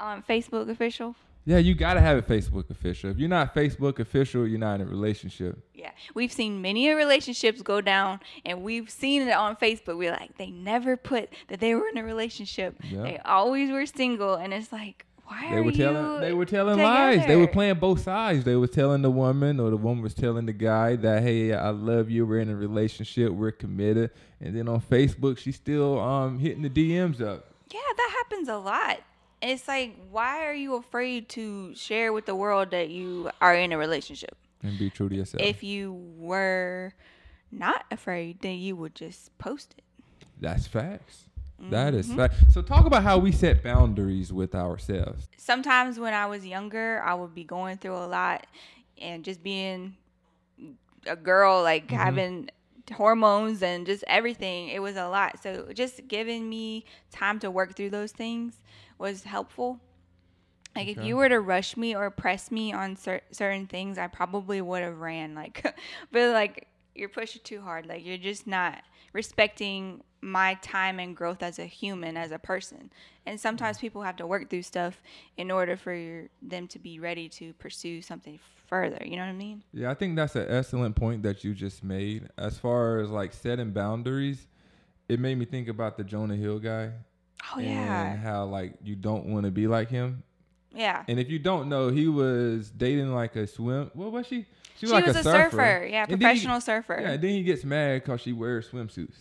on 0.00 0.22
Facebook 0.22 0.68
official, 0.68 1.14
Yeah, 1.46 1.58
you 1.58 1.74
gotta 1.74 2.00
have 2.00 2.18
it 2.18 2.26
Facebook 2.26 2.68
official. 2.70 3.08
If 3.08 3.18
you're 3.18 3.28
not 3.28 3.54
Facebook 3.54 4.00
official, 4.00 4.46
you're 4.48 4.58
not 4.58 4.80
in 4.80 4.88
a 4.88 4.90
relationship. 4.90 5.56
Yeah, 5.72 5.92
we've 6.12 6.32
seen 6.32 6.60
many 6.60 6.90
relationships 6.90 7.62
go 7.62 7.80
down, 7.80 8.18
and 8.44 8.62
we've 8.62 8.90
seen 8.90 9.22
it 9.22 9.32
on 9.32 9.54
Facebook. 9.54 9.96
We're 9.96 10.10
like, 10.10 10.36
they 10.38 10.50
never 10.50 10.96
put 10.96 11.28
that 11.48 11.60
they 11.60 11.74
were 11.76 11.86
in 11.86 11.98
a 11.98 12.04
relationship. 12.04 12.74
Yeah. 12.82 13.02
They 13.02 13.18
always 13.24 13.70
were 13.70 13.86
single, 13.86 14.34
and 14.34 14.52
it's 14.52 14.72
like, 14.72 15.06
why 15.28 15.48
They 15.50 15.56
are 15.56 15.62
were 15.62 15.70
you? 15.70 15.76
telling 15.76 16.20
they 16.20 16.32
were 16.32 16.44
telling 16.44 16.78
lies. 16.78 17.26
They 17.26 17.36
were 17.36 17.46
playing 17.48 17.76
both 17.76 18.00
sides. 18.00 18.44
They 18.44 18.56
were 18.56 18.66
telling 18.68 19.02
the 19.02 19.10
woman 19.10 19.58
or 19.60 19.70
the 19.70 19.76
woman 19.76 20.02
was 20.02 20.14
telling 20.14 20.46
the 20.46 20.52
guy 20.52 20.96
that 20.96 21.22
hey, 21.22 21.52
I 21.52 21.70
love 21.70 22.10
you. 22.10 22.26
We're 22.26 22.40
in 22.40 22.48
a 22.48 22.54
relationship. 22.56 23.32
We're 23.32 23.50
committed. 23.52 24.10
And 24.40 24.56
then 24.56 24.68
on 24.68 24.80
Facebook, 24.80 25.38
she's 25.38 25.56
still 25.56 25.98
um 26.00 26.38
hitting 26.38 26.62
the 26.62 26.70
DMs 26.70 27.20
up. 27.20 27.52
Yeah, 27.72 27.80
that 27.96 28.14
happens 28.18 28.48
a 28.48 28.56
lot. 28.56 29.00
It's 29.42 29.68
like, 29.68 29.96
why 30.10 30.46
are 30.46 30.54
you 30.54 30.76
afraid 30.76 31.28
to 31.30 31.74
share 31.74 32.12
with 32.12 32.26
the 32.26 32.34
world 32.34 32.70
that 32.70 32.88
you 32.90 33.30
are 33.40 33.54
in 33.54 33.72
a 33.72 33.78
relationship? 33.78 34.36
And 34.62 34.78
be 34.78 34.90
true 34.90 35.08
to 35.08 35.14
yourself. 35.14 35.42
If 35.42 35.62
you 35.62 35.92
were 36.16 36.94
not 37.52 37.84
afraid, 37.90 38.40
then 38.40 38.58
you 38.58 38.76
would 38.76 38.94
just 38.94 39.36
post 39.38 39.74
it. 39.76 39.84
That's 40.40 40.66
facts. 40.66 41.24
That 41.70 41.94
is 41.94 42.06
Mm-hmm. 42.06 42.16
fact. 42.16 42.34
So 42.52 42.60
talk 42.62 42.84
about 42.86 43.02
how 43.02 43.18
we 43.18 43.32
set 43.32 43.62
boundaries 43.62 44.32
with 44.32 44.54
ourselves. 44.54 45.26
sometimes 45.38 45.98
when 45.98 46.12
I 46.14 46.26
was 46.26 46.44
younger, 46.46 47.02
I 47.02 47.14
would 47.14 47.34
be 47.34 47.44
going 47.44 47.78
through 47.78 47.96
a 47.96 48.06
lot 48.06 48.46
and 49.00 49.24
just 49.24 49.42
being 49.42 49.96
a 51.06 51.16
girl, 51.16 51.62
like 51.62 51.90
having 51.90 52.50
hormones 52.90 53.62
and 53.62 53.86
just 53.86 54.04
everything. 54.06 54.68
It 54.68 54.80
was 54.80 54.96
a 54.96 55.08
lot. 55.08 55.42
So 55.42 55.68
just 55.72 56.08
giving 56.08 56.48
me 56.48 56.84
time 57.10 57.38
to 57.40 57.50
work 57.50 57.74
through 57.76 57.90
those 57.90 58.12
things 58.12 58.62
was 58.98 59.24
helpful. 59.24 59.80
Like 60.74 60.88
if 60.88 61.02
you 61.02 61.16
were 61.16 61.28
to 61.28 61.40
rush 61.40 61.76
me 61.76 61.96
or 61.96 62.10
press 62.10 62.50
me 62.50 62.72
on 62.72 62.96
cer- 62.96 63.22
certain 63.30 63.66
things, 63.66 63.96
I 63.96 64.08
probably 64.08 64.60
would 64.60 64.82
have 64.82 64.98
ran. 64.98 65.34
Like, 65.34 65.62
but 66.12 66.32
like 66.32 66.68
you're 66.94 67.08
pushing 67.08 67.40
too 67.44 67.62
hard. 67.62 67.86
Like 67.86 68.04
you're 68.04 68.18
just 68.18 68.46
not 68.46 68.82
respecting 69.16 70.04
my 70.22 70.54
time 70.62 71.00
and 71.00 71.16
growth 71.16 71.42
as 71.42 71.58
a 71.58 71.66
human, 71.66 72.16
as 72.16 72.32
a 72.32 72.38
person. 72.38 72.92
And 73.26 73.40
sometimes 73.40 73.78
people 73.78 74.02
have 74.02 74.16
to 74.16 74.26
work 74.26 74.50
through 74.50 74.62
stuff 74.62 75.02
in 75.36 75.50
order 75.50 75.76
for 75.76 75.94
your, 75.94 76.24
them 76.42 76.68
to 76.68 76.78
be 76.78 77.00
ready 77.00 77.28
to 77.30 77.54
pursue 77.54 78.02
something 78.02 78.38
further. 78.68 79.02
You 79.04 79.16
know 79.16 79.22
what 79.22 79.30
I 79.30 79.34
mean? 79.34 79.64
Yeah, 79.72 79.90
I 79.90 79.94
think 79.94 80.16
that's 80.16 80.36
an 80.36 80.46
excellent 80.48 80.96
point 80.96 81.22
that 81.24 81.44
you 81.44 81.54
just 81.54 81.84
made. 81.84 82.28
As 82.38 82.58
far 82.58 83.00
as 83.00 83.10
like 83.10 83.32
setting 83.34 83.72
boundaries, 83.72 84.46
it 85.08 85.20
made 85.20 85.38
me 85.38 85.46
think 85.46 85.68
about 85.68 85.96
the 85.96 86.04
Jonah 86.04 86.36
Hill 86.36 86.58
guy. 86.60 86.92
Oh 87.54 87.58
And 87.58 87.66
yeah, 87.68 88.16
how 88.16 88.44
like 88.46 88.74
you 88.82 88.96
don't 88.96 89.26
want 89.26 89.44
to 89.46 89.52
be 89.52 89.66
like 89.68 89.88
him. 89.90 90.22
yeah. 90.72 91.04
And 91.08 91.18
if 91.20 91.30
you 91.30 91.38
don't 91.38 91.68
know, 91.68 91.88
he 91.90 92.08
was 92.08 92.70
dating 92.70 93.14
like 93.14 93.36
a 93.36 93.46
swim. 93.46 93.90
What 93.94 94.12
was 94.12 94.26
she? 94.26 94.46
She 94.78 94.86
was 94.86 94.92
was, 94.92 95.14
like 95.14 95.16
a 95.16 95.22
surfer. 95.22 95.86
Yeah, 95.90 96.02
And 96.02 96.12
then 96.12 96.18
he- 96.18 96.24
professional 96.24 96.60
surfer. 96.60 96.98
Yeah, 97.00 97.16
then 97.16 97.30
he 97.30 97.42
gets 97.42 97.64
mad 97.64 98.02
because 98.02 98.20
she 98.20 98.32
wears 98.32 98.68
swimsuits. 98.68 99.16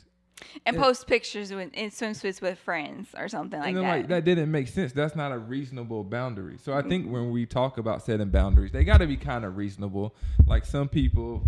and 0.65 0.75
posts 0.75 1.03
pictures 1.05 1.51
with, 1.53 1.73
in 1.73 1.89
swimsuits 1.91 2.41
with 2.41 2.59
friends 2.59 3.07
or 3.17 3.29
something 3.29 3.59
like 3.59 3.69
and 3.69 3.77
that. 3.77 3.97
like 3.97 4.07
that 4.09 4.25
didn't 4.25 4.51
make 4.51 4.67
sense. 4.67 4.91
That's 4.91 5.15
not 5.15 5.31
a 5.31 5.37
reasonable 5.37 6.03
boundary. 6.03 6.57
So 6.61 6.73
I 6.73 6.81
think 6.81 7.09
when 7.09 7.31
we 7.31 7.45
talk 7.45 7.77
about 7.77 8.01
setting 8.03 8.29
boundaries, 8.29 8.71
they 8.71 8.83
got 8.83 8.97
to 8.97 9.07
be 9.07 9.15
kind 9.17 9.45
of 9.45 9.55
reasonable. 9.55 10.13
Like 10.45 10.65
some 10.65 10.89
people, 10.89 11.43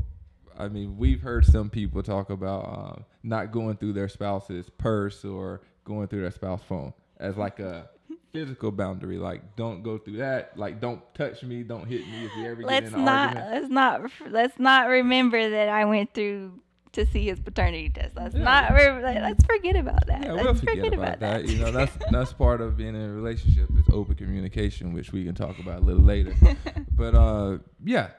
I 0.57 0.69
mean, 0.69 0.97
we've 0.97 1.21
heard 1.21 1.45
some 1.45 1.69
people 1.69 2.01
talk 2.01 2.29
about 2.29 2.65
um, 2.65 3.05
not 3.23 3.51
going 3.51 3.75
through 3.75 3.93
their 3.93 4.07
spouse's 4.07 4.69
purse 4.77 5.25
or 5.25 5.61
going 5.83 6.07
through 6.07 6.21
their 6.21 6.31
spouse's 6.31 6.65
phone 6.65 6.93
as 7.19 7.35
like 7.35 7.59
a 7.59 7.89
physical 8.37 8.71
boundary, 8.71 9.17
like 9.17 9.55
don't 9.55 9.81
go 9.83 9.97
through 9.97 10.17
that. 10.17 10.57
Like 10.57 10.79
don't 10.79 11.01
touch 11.15 11.43
me, 11.43 11.63
don't 11.63 11.85
hit 11.85 12.07
me 12.07 12.25
if 12.25 12.31
we 12.37 12.47
ever 12.47 12.61
let's 12.63 12.89
get 12.89 12.93
in 12.93 12.99
an 12.99 13.05
not 13.05 13.37
argument. 13.37 13.51
let's 13.53 13.69
not 13.69 14.31
let's 14.31 14.59
not 14.59 14.87
remember 14.87 15.49
that 15.49 15.69
I 15.69 15.85
went 15.85 16.13
through 16.13 16.59
to 16.93 17.05
see 17.05 17.25
his 17.25 17.39
paternity 17.39 17.89
test. 17.89 18.15
Let's 18.15 18.35
Yeah. 18.35 18.43
not 18.43 18.73
re- 18.73 19.01
let's 19.01 19.43
forget 19.45 19.75
about 19.75 20.05
that. 20.07 20.23
Yeah, 20.23 20.33
let's 20.33 20.45
we'll 20.45 20.75
forget, 20.75 20.93
about, 20.93 21.19
that. 21.19 21.47
You 21.47 21.59
know, 21.59 21.71
that's 21.71 21.95
that's 22.11 22.33
part 22.33 22.61
of 22.61 22.77
being 22.77 22.95
in 22.95 23.01
a 23.09 23.13
relationship 23.13 23.69
is 23.77 23.85
open 23.91 24.15
communication, 24.15 24.93
which 24.93 25.11
we 25.11 25.23
can 25.25 25.35
talk 25.35 25.57
about 25.59 25.79
a 25.81 25.85
little 25.85 26.03
later. 26.03 26.35
but 26.95 27.15
uh, 27.15 27.57
yeah. 27.83 28.09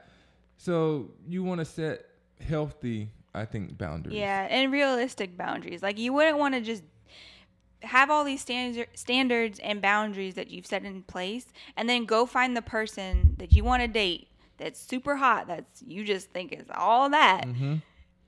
So 0.57 1.11
you 1.27 1.43
want 1.43 1.59
to 1.59 1.65
set 1.65 2.05
healthy, 2.45 3.09
I 3.33 3.45
think, 3.45 3.77
boundaries. 3.77 4.17
Yeah, 4.17 4.47
and 4.49 4.71
realistic 4.71 5.37
boundaries. 5.37 5.81
Like 5.81 5.97
you 5.97 6.11
wouldn't 6.13 6.37
want 6.37 6.55
to 6.55 6.61
just 6.61 6.83
have 7.81 8.09
all 8.09 8.23
these 8.23 8.41
standards 8.41 8.89
standards 8.95 9.59
and 9.59 9.81
boundaries 9.81 10.35
that 10.35 10.49
you've 10.49 10.65
set 10.65 10.83
in 10.83 11.01
place 11.03 11.45
and 11.77 11.87
then 11.87 12.05
go 12.05 12.25
find 12.25 12.55
the 12.55 12.61
person 12.61 13.35
that 13.37 13.53
you 13.53 13.63
want 13.63 13.81
to 13.81 13.87
date 13.87 14.27
that's 14.57 14.79
super 14.81 15.15
hot 15.15 15.47
that's 15.47 15.81
you 15.87 16.03
just 16.03 16.29
think 16.31 16.51
is 16.51 16.65
all 16.75 17.09
that 17.09 17.45
Mm-hmm. 17.45 17.75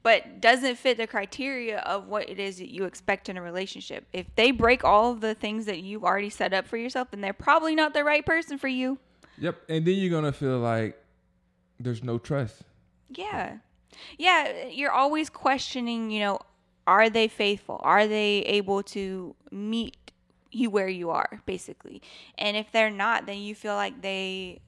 but 0.03 0.39
doesn't 0.39 0.77
fit 0.77 0.97
the 0.97 1.05
criteria 1.05 1.79
of 1.79 2.07
what 2.07 2.29
it 2.29 2.39
is 2.39 2.57
that 2.59 2.71
you 2.71 2.85
expect 2.85 3.27
in 3.29 3.37
a 3.37 3.41
relationship. 3.41 4.05
If 4.13 4.33
they 4.35 4.51
break 4.51 4.83
all 4.83 5.11
of 5.11 5.21
the 5.21 5.35
things 5.35 5.65
that 5.65 5.79
you've 5.79 6.03
already 6.03 6.29
set 6.31 6.53
up 6.53 6.65
for 6.65 6.77
yourself, 6.77 7.11
then 7.11 7.21
they're 7.21 7.33
probably 7.33 7.75
not 7.75 7.93
the 7.93 8.03
right 8.03 8.25
person 8.25 8.57
for 8.57 8.67
you. 8.67 8.97
Yep. 9.37 9.61
And 9.69 9.85
then 9.85 9.95
you're 9.95 10.09
gonna 10.09 10.31
feel 10.31 10.57
like 10.59 10.97
there's 11.79 12.03
no 12.03 12.17
trust. 12.17 12.63
Yeah. 13.09 13.57
Yeah, 14.17 14.67
you're 14.67 14.91
always 14.91 15.29
questioning, 15.29 16.09
you 16.09 16.21
know, 16.21 16.39
are 16.87 17.09
they 17.09 17.27
faithful? 17.27 17.79
Are 17.83 18.07
they 18.07 18.39
able 18.39 18.83
to 18.83 19.35
meet 19.51 19.97
you 20.51 20.69
where 20.69 20.89
you 20.89 21.09
are, 21.09 21.41
basically? 21.45 22.01
And 22.37 22.57
if 22.57 22.71
they're 22.71 22.89
not, 22.89 23.25
then 23.25 23.39
you 23.39 23.55
feel 23.55 23.75
like 23.75 24.01
they 24.01 24.59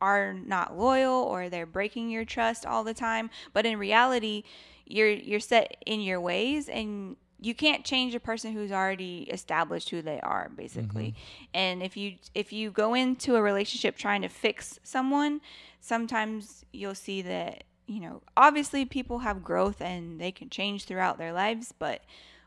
are 0.00 0.34
not 0.34 0.76
loyal 0.76 1.22
or 1.22 1.48
they're 1.48 1.66
breaking 1.66 2.10
your 2.10 2.24
trust 2.24 2.66
all 2.66 2.84
the 2.84 2.94
time. 2.94 3.30
But 3.52 3.66
in 3.66 3.78
reality, 3.78 4.44
you're 4.86 5.10
you're 5.10 5.40
set 5.40 5.76
in 5.84 6.00
your 6.00 6.20
ways 6.20 6.68
and 6.68 7.16
you 7.40 7.54
can't 7.54 7.84
change 7.84 8.14
a 8.14 8.20
person 8.20 8.52
who's 8.52 8.72
already 8.72 9.28
established 9.30 9.90
who 9.90 10.00
they 10.00 10.20
are 10.20 10.50
basically 10.56 11.08
mm-hmm. 11.08 11.44
and 11.54 11.82
if 11.82 11.96
you 11.96 12.14
if 12.34 12.52
you 12.52 12.70
go 12.70 12.94
into 12.94 13.36
a 13.36 13.42
relationship 13.42 13.96
trying 13.96 14.22
to 14.22 14.28
fix 14.28 14.78
someone 14.82 15.40
sometimes 15.80 16.64
you'll 16.72 16.94
see 16.94 17.20
that 17.22 17.64
you 17.86 18.00
know 18.00 18.20
obviously 18.36 18.84
people 18.84 19.20
have 19.20 19.42
growth 19.44 19.80
and 19.80 20.20
they 20.20 20.32
can 20.32 20.50
change 20.50 20.84
throughout 20.84 21.18
their 21.18 21.32
lives 21.32 21.72
but 21.78 22.02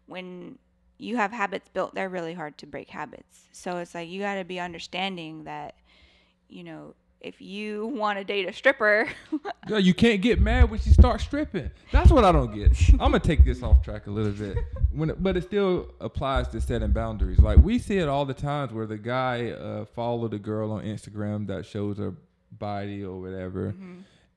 when 0.06 0.58
you 0.98 1.16
have 1.16 1.32
habits 1.32 1.70
built 1.70 1.96
they're 1.96 2.10
really 2.10 2.34
hard 2.34 2.58
to 2.58 2.66
break 2.66 2.90
habits 2.90 3.48
so 3.52 3.78
it's 3.78 3.96
like 3.96 4.10
you 4.10 4.20
got 4.22 4.36
to 4.36 4.44
be 4.44 4.60
understanding 4.60 5.44
that 5.46 5.76
you 6.50 6.64
know 6.64 6.94
if 7.22 7.42
you 7.42 7.86
want 7.96 8.18
to 8.18 8.24
date 8.24 8.48
a 8.48 8.54
stripper 8.54 9.08
Yeah, 9.68 9.78
you 9.78 9.94
can't 9.94 10.20
get 10.20 10.42
mad 10.42 10.72
when 10.72 10.80
she 10.80 10.90
starts 10.90 11.24
stripping. 11.26 11.70
That's 11.92 12.10
what 12.10 12.24
I 12.24 12.32
don't 12.32 12.52
get. 12.56 12.72
I'm 12.94 12.98
gonna 12.98 13.20
take 13.20 13.46
this 13.46 13.62
off 13.62 13.84
track 13.84 14.08
a 14.08 14.10
little 14.10 14.32
bit, 14.32 14.58
when 14.92 15.12
it, 15.12 15.22
but 15.22 15.38
it 15.38 15.44
still 15.44 15.94
applies 16.00 16.48
to 16.50 16.62
setting 16.62 16.90
boundaries. 16.92 17.38
Like 17.38 17.60
we 17.60 17.78
see 17.78 18.00
it 18.00 18.08
all 18.08 18.26
the 18.26 18.34
times 18.34 18.74
where 18.74 18.88
the 18.88 18.98
guy 18.98 19.52
uh, 19.52 19.86
followed 19.86 20.34
a 20.34 20.40
girl 20.40 20.72
on 20.72 20.84
Instagram 20.84 21.46
that 21.48 21.68
shows 21.68 22.00
her 22.00 22.16
body 22.52 23.04
or 23.04 23.22
whatever, 23.22 23.76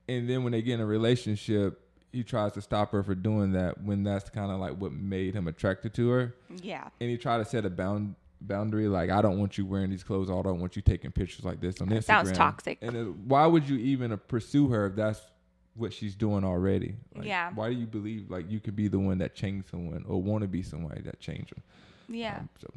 and 0.09 0.29
then 0.29 0.43
when 0.45 0.53
they 0.53 0.63
get 0.63 0.75
in 0.75 0.81
a 0.81 0.87
relationship, 0.87 1.81
he 2.13 2.23
tries 2.23 2.53
to 2.53 2.61
stop 2.61 2.93
her 2.93 3.03
for 3.03 3.15
doing 3.15 3.53
that 3.53 3.83
when 3.83 4.03
that's 4.03 4.29
kind 4.29 4.51
of 4.53 4.61
like 4.61 4.73
what 4.77 4.93
made 4.93 5.35
him 5.35 5.49
attracted 5.49 5.95
to 5.95 6.09
her, 6.11 6.35
yeah 6.63 6.89
and 7.01 7.09
he 7.11 7.17
tried 7.17 7.39
to 7.39 7.45
set 7.45 7.65
a 7.65 7.71
bound 7.71 8.15
boundary 8.41 8.89
like 8.89 9.09
I 9.09 9.23
don't 9.23 9.39
want 9.39 9.57
you 9.57 9.65
wearing 9.65 9.91
these 9.91 10.03
clothes, 10.05 10.29
I 10.29 10.41
don't 10.43 10.61
want 10.61 10.77
you 10.77 10.83
taking 10.83 11.11
pictures 11.13 11.45
like 11.45 11.61
this 11.61 11.81
on 11.81 11.89
Instagram. 11.89 12.05
sounds 12.05 12.33
toxic. 12.33 12.79
And 12.83 12.97
it, 12.97 13.17
why 13.27 13.47
would 13.47 13.69
you 13.69 13.77
even 13.77 14.13
uh, 14.13 14.17
pursue 14.17 14.69
her 14.69 14.87
if 14.87 14.97
that's 14.97 15.21
what 15.75 15.93
she's 15.93 16.15
doing 16.15 16.45
already? 16.45 16.97
Like, 17.15 17.25
Yeah. 17.27 17.51
Why 17.55 17.71
do 17.71 17.77
you 17.77 17.87
believe 17.87 18.31
like 18.31 18.51
you 18.51 18.61
could 18.61 18.77
be 18.77 18.89
the 18.89 18.99
one 18.99 19.19
that 19.19 19.35
changed 19.35 19.71
someone 19.71 20.05
or 20.07 20.21
want 20.21 20.43
to 20.43 20.49
be 20.49 20.63
somebody 20.63 21.01
that 21.03 21.21
changed 21.21 21.55
them? 21.55 21.63
yeah 22.09 22.39
Um, 22.41 22.49
so 22.61 22.69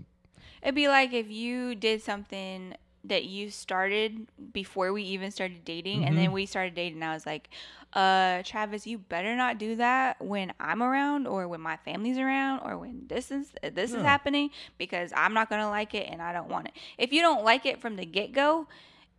It'd 0.61 0.75
be 0.75 0.87
like 0.87 1.13
if 1.13 1.29
you 1.29 1.75
did 1.75 2.01
something 2.01 2.75
that 3.07 3.25
you 3.25 3.49
started 3.49 4.27
before 4.53 4.91
we 4.93 5.03
even 5.03 5.31
started 5.31 5.63
dating, 5.65 6.03
and 6.05 6.17
then 6.17 6.31
we 6.31 6.45
started 6.45 6.75
dating. 6.75 7.03
I 7.03 7.13
was 7.13 7.25
like, 7.25 7.49
uh, 7.93 8.41
Travis, 8.43 8.85
you 8.85 8.97
better 8.97 9.35
not 9.35 9.57
do 9.57 9.75
that 9.77 10.21
when 10.21 10.53
I'm 10.59 10.81
around, 10.83 11.27
or 11.27 11.47
when 11.47 11.61
my 11.61 11.77
family's 11.77 12.17
around, 12.17 12.61
or 12.65 12.77
when 12.77 13.03
this 13.07 13.31
is 13.31 13.53
this 13.73 13.91
is 13.91 13.97
happening, 14.03 14.49
because 14.77 15.11
I'm 15.15 15.33
not 15.33 15.49
gonna 15.49 15.69
like 15.69 15.93
it 15.93 16.07
and 16.09 16.21
I 16.21 16.33
don't 16.33 16.49
want 16.49 16.67
it. 16.67 16.73
If 16.97 17.13
you 17.13 17.21
don't 17.21 17.43
like 17.45 17.65
it 17.65 17.79
from 17.81 17.95
the 17.95 18.05
get 18.05 18.31
go, 18.33 18.67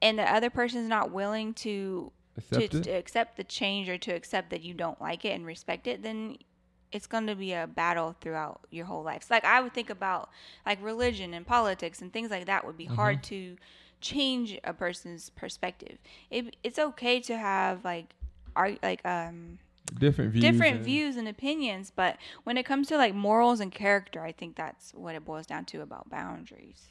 and 0.02 0.18
the 0.18 0.30
other 0.30 0.50
person's 0.50 0.88
not 0.88 1.10
willing 1.10 1.54
to 1.54 2.12
accept 2.36 2.70
to, 2.72 2.80
to 2.82 2.90
accept 2.90 3.36
the 3.38 3.44
change 3.44 3.88
or 3.88 3.96
to 3.98 4.12
accept 4.12 4.50
that 4.50 4.62
you 4.62 4.74
don't 4.74 5.00
like 5.00 5.24
it 5.24 5.30
and 5.30 5.46
respect 5.46 5.86
it, 5.86 6.02
then 6.02 6.36
it's 6.92 7.06
going 7.06 7.26
to 7.26 7.34
be 7.34 7.52
a 7.52 7.66
battle 7.66 8.14
throughout 8.20 8.60
your 8.70 8.86
whole 8.86 9.02
life. 9.02 9.24
So 9.24 9.34
like 9.34 9.44
I 9.44 9.60
would 9.60 9.74
think 9.74 9.90
about 9.90 10.30
like 10.64 10.82
religion 10.82 11.34
and 11.34 11.46
politics 11.46 12.00
and 12.00 12.12
things 12.12 12.30
like 12.30 12.46
that 12.46 12.66
would 12.66 12.76
be 12.76 12.86
hard 12.96 13.22
to 13.24 13.56
change 14.00 14.58
a 14.64 14.72
person's 14.72 15.30
perspective. 15.30 15.98
It, 16.30 16.56
it's 16.62 16.78
okay 16.78 17.20
to 17.20 17.36
have 17.36 17.84
like 17.84 18.14
are 18.54 18.72
like 18.82 19.04
um 19.04 19.58
different 19.98 20.32
views. 20.32 20.42
different 20.42 20.76
and- 20.76 20.84
views 20.84 21.16
and 21.16 21.28
opinions, 21.28 21.92
but 21.94 22.16
when 22.44 22.56
it 22.56 22.64
comes 22.64 22.88
to 22.88 22.96
like 22.96 23.14
morals 23.14 23.60
and 23.60 23.72
character, 23.72 24.22
I 24.22 24.32
think 24.32 24.56
that's 24.56 24.92
what 24.94 25.14
it 25.14 25.24
boils 25.24 25.46
down 25.46 25.64
to 25.66 25.82
about 25.82 26.08
boundaries. 26.08 26.88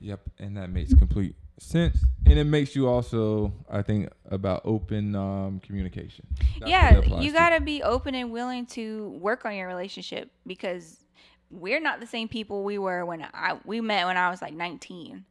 Yep, 0.00 0.20
and 0.38 0.56
that 0.56 0.70
makes 0.70 0.94
complete 0.94 1.34
sense, 1.58 1.98
and 2.26 2.38
it 2.38 2.44
makes 2.44 2.74
you 2.74 2.88
also, 2.88 3.52
I 3.70 3.82
think, 3.82 4.08
about 4.30 4.62
open 4.64 5.14
um, 5.14 5.60
communication. 5.60 6.26
That's 6.58 6.70
yeah, 6.70 7.20
you 7.20 7.32
got 7.32 7.50
to 7.50 7.60
be 7.60 7.82
open 7.82 8.14
and 8.14 8.32
willing 8.32 8.66
to 8.66 9.10
work 9.20 9.44
on 9.44 9.54
your 9.54 9.68
relationship 9.68 10.30
because 10.46 11.04
we're 11.50 11.80
not 11.80 12.00
the 12.00 12.06
same 12.06 12.28
people 12.28 12.64
we 12.64 12.78
were 12.78 13.04
when 13.04 13.26
I 13.34 13.58
we 13.64 13.80
met 13.80 14.06
when 14.06 14.16
I 14.16 14.30
was 14.30 14.40
like 14.40 14.54
19. 14.54 15.24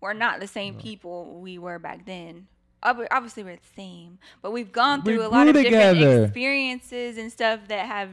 We're 0.00 0.12
not 0.12 0.40
the 0.40 0.46
same 0.46 0.74
people 0.76 1.40
we 1.40 1.58
were 1.58 1.78
back 1.78 2.06
then. 2.06 2.46
Obviously, 2.82 3.42
we're 3.42 3.56
the 3.56 3.74
same, 3.74 4.18
but 4.42 4.52
we've 4.52 4.70
gone 4.70 5.02
We 5.04 5.12
through 5.12 5.26
a 5.26 5.28
lot 5.28 5.48
of 5.48 5.54
different 5.54 5.98
together. 5.98 6.24
experiences 6.24 7.18
and 7.18 7.32
stuff 7.32 7.68
that 7.68 7.86
have 7.86 8.10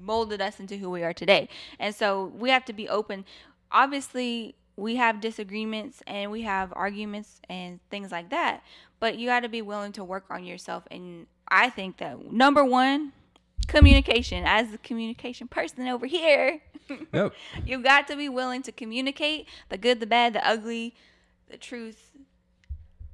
molded 0.00 0.40
us 0.40 0.58
into 0.58 0.76
who 0.76 0.90
we 0.90 1.02
are 1.02 1.12
today. 1.12 1.48
And 1.78 1.94
so 1.94 2.32
we 2.36 2.50
have 2.50 2.64
to 2.66 2.72
be 2.72 2.88
open. 2.88 3.24
Obviously, 3.70 4.56
we 4.76 4.96
have 4.96 5.20
disagreements 5.20 6.02
and 6.06 6.30
we 6.30 6.42
have 6.42 6.72
arguments 6.74 7.40
and 7.48 7.80
things 7.90 8.10
like 8.10 8.30
that, 8.30 8.62
but 9.00 9.18
you 9.18 9.28
got 9.28 9.40
to 9.40 9.48
be 9.48 9.62
willing 9.62 9.92
to 9.92 10.04
work 10.04 10.24
on 10.30 10.44
yourself. 10.44 10.84
And 10.90 11.26
I 11.48 11.68
think 11.70 11.98
that 11.98 12.32
number 12.32 12.64
one, 12.64 13.12
communication. 13.68 14.44
As 14.46 14.70
the 14.70 14.78
communication 14.78 15.48
person 15.48 15.86
over 15.88 16.06
here, 16.06 16.60
Yep. 17.12 17.32
you 17.64 17.82
got 17.82 18.06
to 18.08 18.16
be 18.16 18.28
willing 18.28 18.62
to 18.62 18.72
communicate 18.72 19.46
the 19.68 19.78
good, 19.78 20.00
the 20.00 20.06
bad, 20.06 20.32
the 20.32 20.46
ugly, 20.46 20.94
the 21.48 21.56
truth, 21.56 22.12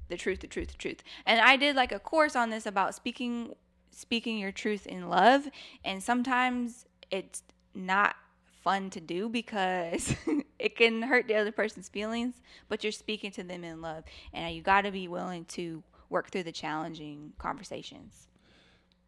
the 0.09 0.17
truth, 0.17 0.41
the 0.41 0.47
truth, 0.47 0.69
the 0.69 0.77
truth. 0.79 1.03
And 1.27 1.41
I 1.41 1.57
did 1.57 1.77
like 1.77 1.93
a 1.93 1.99
course 1.99 2.35
on 2.35 2.51
this 2.51 2.67
about 2.67 2.95
speaking 2.95 3.55
speaking 3.91 4.39
your 4.39 4.53
truth 4.53 4.87
in 4.87 5.09
love, 5.09 5.49
and 5.85 6.03
sometimes 6.03 6.87
it's 7.11 7.43
not 7.75 8.15
fun 8.63 8.91
to 8.91 9.01
do 9.01 9.29
because 9.29 10.15
it 10.59 10.77
can 10.77 11.03
hurt 11.03 11.29
the 11.29 11.35
other 11.35 11.53
person's 11.53 11.89
feelings, 11.89 12.35
but 12.69 12.83
you're 12.83 12.93
speaking 12.93 13.31
to 13.33 13.43
them 13.43 13.65
in 13.65 13.81
love, 13.81 14.05
and 14.33 14.55
you 14.55 14.63
got 14.63 14.83
to 14.83 14.91
be 14.91 15.09
willing 15.09 15.45
to 15.47 15.83
work 16.11 16.31
through 16.31 16.45
the 16.45 16.53
challenging 16.53 17.33
conversations. 17.39 18.29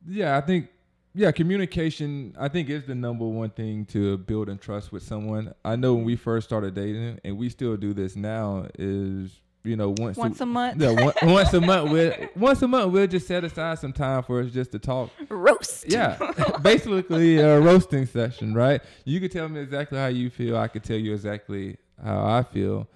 Yeah, 0.06 0.36
I 0.36 0.40
think 0.40 0.68
yeah, 1.12 1.32
communication 1.32 2.34
I 2.38 2.48
think 2.48 2.68
is 2.70 2.84
the 2.84 2.94
number 2.94 3.26
one 3.26 3.50
thing 3.50 3.84
to 3.86 4.18
build 4.18 4.48
and 4.48 4.60
trust 4.60 4.92
with 4.92 5.02
someone. 5.02 5.54
I 5.64 5.76
know 5.76 5.94
when 5.94 6.04
we 6.04 6.16
first 6.16 6.48
started 6.48 6.74
dating 6.74 7.20
and 7.24 7.36
we 7.36 7.48
still 7.48 7.76
do 7.76 7.92
this 7.92 8.16
now 8.16 8.66
is 8.78 9.40
you 9.62 9.76
know 9.76 9.90
once 9.90 10.16
Once 10.16 10.40
a 10.40 10.46
month. 10.46 10.80
Yeah, 10.80 10.90
one, 10.90 11.12
once 11.22 11.52
a 11.52 11.60
month 11.60 11.90
we'll 11.90 12.12
once 12.36 12.62
a 12.62 12.68
month 12.68 12.92
we'll 12.92 13.06
just 13.06 13.26
set 13.26 13.44
aside 13.44 13.78
some 13.78 13.92
time 13.92 14.22
for 14.22 14.40
us 14.40 14.50
just 14.50 14.72
to 14.72 14.78
talk. 14.78 15.10
Roast. 15.28 15.84
Yeah, 15.88 16.16
basically 16.62 17.38
a 17.38 17.60
roasting 17.60 18.06
session, 18.06 18.54
right? 18.54 18.80
You 19.04 19.20
could 19.20 19.32
tell 19.32 19.48
me 19.48 19.60
exactly 19.60 19.98
how 19.98 20.06
you 20.06 20.30
feel. 20.30 20.56
I 20.56 20.68
could 20.68 20.84
tell 20.84 20.96
you 20.98 21.12
exactly 21.12 21.76
how 22.02 22.24
I 22.24 22.42
feel, 22.42 22.88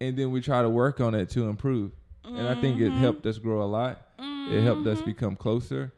and 0.00 0.16
then 0.16 0.30
we 0.30 0.40
try 0.40 0.62
to 0.62 0.68
work 0.70 1.00
on 1.00 1.14
it 1.14 1.30
to 1.30 1.48
improve. 1.48 1.92
And 2.24 2.48
I 2.48 2.54
think 2.54 2.80
it 2.80 2.90
Mm-hmm. 2.90 3.00
helped 3.00 3.26
us 3.26 3.38
grow 3.38 3.62
a 3.62 3.66
lot. 3.66 4.00
It 4.18 4.62
helped 4.62 4.86
us 4.86 5.02
become 5.02 5.36
closer, 5.36 5.92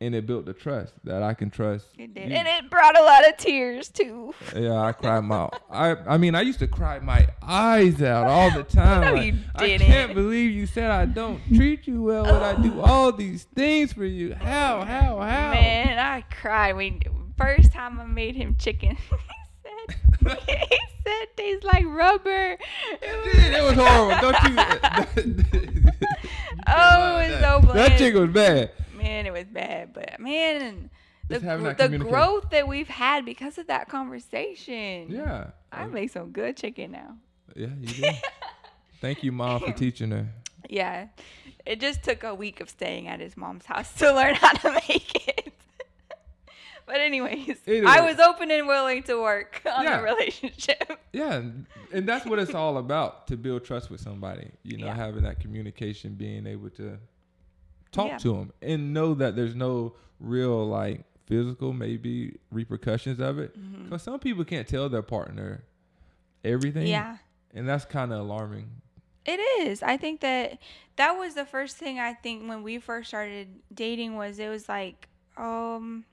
and 0.00 0.14
it 0.14 0.26
built 0.26 0.46
the 0.46 0.52
trust 0.54 0.94
that 1.04 1.22
I 1.22 1.34
can 1.34 1.50
trust. 1.50 1.86
It 1.98 2.14
did. 2.14 2.30
you. 2.30 2.34
And 2.36 2.48
it 2.48 2.70
brought 2.70 2.98
a 2.98 3.02
lot 3.02 3.28
of 3.28 3.36
tears 3.36 3.88
too. 3.88 4.34
Yeah, 4.56 4.78
I 4.80 4.92
cried 4.92 5.20
my. 5.20 5.50
I 5.70 5.94
I 6.06 6.16
mean, 6.16 6.34
I 6.34 6.40
used 6.40 6.58
to 6.60 6.66
cry 6.66 6.98
my 7.00 7.28
eyes 7.42 8.00
out 8.02 8.26
all 8.26 8.50
the 8.50 8.62
time. 8.80 9.00
No, 9.02 9.12
like, 9.14 9.34
you 9.34 9.38
I 9.54 9.66
didn't. 9.66 9.82
I 9.88 9.92
can't 9.92 10.14
believe 10.14 10.50
you 10.52 10.66
said 10.66 10.90
I 10.90 11.04
don't 11.04 11.40
treat 11.54 11.86
you 11.86 12.02
well 12.02 12.24
when 12.24 12.42
I 12.42 12.60
do 12.60 12.80
all 12.80 13.12
these 13.12 13.44
things 13.54 13.92
for 13.92 14.04
you. 14.04 14.34
How? 14.34 14.82
How? 14.82 15.18
How? 15.20 15.52
Man, 15.52 15.98
I 15.98 16.22
cried 16.22 16.76
when 16.76 17.00
first 17.36 17.72
time 17.72 18.00
I 18.00 18.04
made 18.06 18.36
him 18.36 18.56
chicken. 18.58 18.96
he 20.20 20.28
said, 20.28 20.38
he 20.48 20.78
said 21.04 21.26
tastes 21.36 21.64
like 21.64 21.84
rubber. 21.86 22.56
Dude, 23.00 23.34
it 23.34 23.62
was 23.62 23.74
horrible. 23.74 24.32
Don't 24.32 25.74
you? 25.74 25.90
Oh, 26.66 27.18
it 27.18 27.30
was 27.30 27.40
so 27.40 27.60
bland. 27.60 27.78
That 27.78 27.98
chicken 27.98 28.20
was 28.20 28.30
bad. 28.30 28.70
Man, 28.96 29.26
it 29.26 29.32
was 29.32 29.44
bad, 29.44 29.92
but 29.94 30.09
man, 30.20 30.90
the, 31.28 31.34
Just 31.36 31.44
having 31.44 31.64
gr- 31.66 31.72
that 31.72 31.90
the 31.90 31.98
growth 31.98 32.50
that 32.50 32.68
we've 32.68 32.88
had 32.88 33.24
because 33.24 33.58
of 33.58 33.66
that 33.68 33.88
conversation. 33.88 35.06
Yeah. 35.10 35.50
I 35.72 35.86
make 35.86 36.10
some 36.10 36.30
good 36.32 36.56
chicken 36.56 36.92
now. 36.92 37.16
Yeah, 37.56 37.68
you 37.80 37.86
did. 37.86 38.14
Thank 39.00 39.22
you, 39.24 39.32
mom, 39.32 39.60
for 39.60 39.72
teaching 39.72 40.10
her. 40.10 40.26
Yeah, 40.68 41.06
it 41.66 41.80
just 41.80 42.02
took 42.02 42.22
a 42.22 42.34
week 42.34 42.60
of 42.60 42.68
staying 42.68 43.08
at 43.08 43.18
his 43.20 43.36
mom's 43.36 43.66
house 43.66 43.92
to 43.98 44.12
learn 44.12 44.34
how 44.34 44.52
to 44.52 44.72
make 44.72 45.28
it. 45.28 45.52
but 46.86 46.96
anyways, 46.96 47.56
Anyway. 47.66 47.86
I 47.86 48.00
was 48.02 48.18
open 48.20 48.50
and 48.50 48.66
willing 48.66 49.02
to 49.04 49.20
work 49.20 49.62
on 49.64 49.84
Yeah. 49.84 49.98
the 49.98 50.02
relationship. 50.04 50.98
Yeah, 51.12 51.34
and- 51.34 51.66
and 51.92 52.08
that's 52.08 52.24
what 52.26 52.38
it's 52.38 52.54
all 52.54 52.78
about 52.78 53.26
to 53.28 53.36
build 53.36 53.64
trust 53.64 53.90
with 53.90 54.00
somebody. 54.00 54.50
You 54.62 54.78
know, 54.78 54.86
Yeah. 54.86 54.94
having 54.94 55.22
that 55.24 55.40
communication, 55.40 56.14
being 56.14 56.46
able 56.46 56.70
to 56.70 56.98
talk 57.90 58.08
Yeah. 58.08 58.18
to 58.18 58.32
them, 58.34 58.52
and 58.62 58.92
know 58.92 59.14
that 59.14 59.34
there's 59.34 59.54
no 59.56 59.94
real 60.20 60.66
like 60.66 61.04
physical 61.26 61.72
maybe 61.72 62.38
repercussions 62.50 63.20
of 63.20 63.38
it. 63.38 63.58
Mm-hmm. 63.58 63.84
Because 63.84 64.02
some 64.02 64.18
people 64.18 64.44
can't 64.44 64.68
tell 64.68 64.88
their 64.88 65.02
partner 65.02 65.64
everything. 66.44 66.86
Yeah. 66.86 67.18
and 67.54 67.68
that's 67.68 67.84
kind 67.84 68.12
of 68.12 68.20
alarming. 68.20 68.68
It 69.26 69.40
is. 69.62 69.82
I 69.82 69.96
think 69.96 70.20
that 70.20 70.58
that 70.96 71.12
was 71.12 71.34
the 71.34 71.44
first 71.44 71.76
thing 71.76 71.98
I 71.98 72.14
think 72.14 72.48
when 72.48 72.62
we 72.62 72.78
first 72.78 73.08
started 73.08 73.48
dating 73.72 74.16
was 74.16 74.38
it 74.38 74.48
was 74.48 74.68
like, 74.68 75.08
um, 75.36 76.04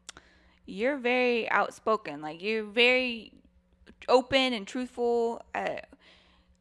you're 0.65 0.97
very 0.97 1.49
outspoken. 1.49 2.21
Like 2.21 2.41
you're 2.43 2.63
very 2.63 3.31
open 4.07 4.53
and 4.53 4.67
truthful. 4.67 5.41
Uh, 5.55 5.77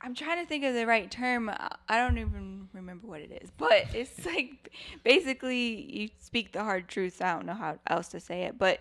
I'm 0.01 0.15
trying 0.15 0.43
to 0.43 0.49
think 0.49 0.65
of 0.65 0.75
the 0.75 0.87
right 0.87 1.11
term. 1.11 1.51
I 1.51 1.99
don't 1.99 2.17
even 2.19 2.56
remember 2.77 3.07
what 3.07 3.21
it 3.21 3.39
is, 3.43 3.51
but 3.59 3.87
it's 3.95 4.25
like 4.25 4.73
basically 5.05 5.91
you 5.91 6.09
speak 6.19 6.53
the 6.53 6.63
hard 6.63 6.89
truths. 6.89 7.21
I 7.21 7.33
don't 7.35 7.47
know 7.47 7.55
how 7.55 7.79
else 7.87 8.09
to 8.09 8.21
say 8.21 8.43
it, 8.43 8.59
but 8.59 8.81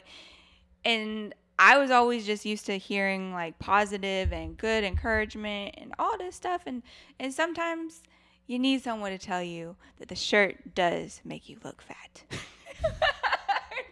and 0.83 1.33
I 1.57 1.77
was 1.77 1.89
always 1.89 2.25
just 2.25 2.45
used 2.45 2.65
to 2.65 2.77
hearing 2.77 3.33
like 3.33 3.57
positive 3.59 4.33
and 4.33 4.57
good 4.57 4.83
encouragement 4.83 5.75
and 5.77 5.93
all 5.97 6.17
this 6.17 6.35
stuff 6.35 6.63
and 6.65 6.83
and 7.19 7.33
sometimes 7.33 8.01
you 8.47 8.59
need 8.59 8.83
someone 8.83 9.11
to 9.11 9.17
tell 9.17 9.41
you 9.41 9.75
that 9.97 10.09
the 10.09 10.15
shirt 10.15 10.75
does 10.75 11.21
make 11.23 11.49
you 11.49 11.57
look 11.63 11.81
fat. 11.81 12.23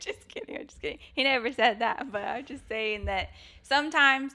Just 0.03 0.27
kidding. 0.27 0.57
I'm 0.57 0.67
just 0.67 0.81
kidding. 0.81 1.00
He 1.13 1.24
never 1.24 1.51
said 1.53 1.79
that, 1.79 2.12
but 2.12 2.24
I'm 2.24 2.45
just 2.45 2.67
saying 2.67 3.05
that 3.05 3.29
sometimes 3.62 4.33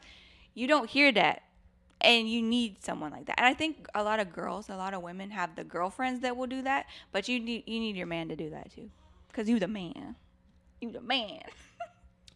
you 0.54 0.66
don't 0.66 0.88
hear 0.88 1.12
that 1.12 1.42
and 2.00 2.28
you 2.30 2.42
need 2.42 2.82
someone 2.84 3.10
like 3.10 3.26
that. 3.26 3.38
And 3.38 3.46
I 3.46 3.54
think 3.54 3.88
a 3.94 4.02
lot 4.02 4.20
of 4.20 4.32
girls, 4.32 4.68
a 4.68 4.76
lot 4.76 4.94
of 4.94 5.02
women 5.02 5.30
have 5.30 5.56
the 5.56 5.64
girlfriends 5.64 6.20
that 6.20 6.36
will 6.36 6.46
do 6.46 6.62
that, 6.62 6.86
but 7.12 7.28
you 7.28 7.40
need 7.40 7.64
you 7.66 7.80
need 7.80 7.96
your 7.96 8.06
man 8.06 8.28
to 8.28 8.36
do 8.36 8.50
that 8.50 8.72
too. 8.74 8.90
Cuz 9.32 9.48
you 9.48 9.58
the 9.58 9.68
man. 9.68 10.16
You 10.80 10.90
the 10.92 11.00
man. 11.00 11.40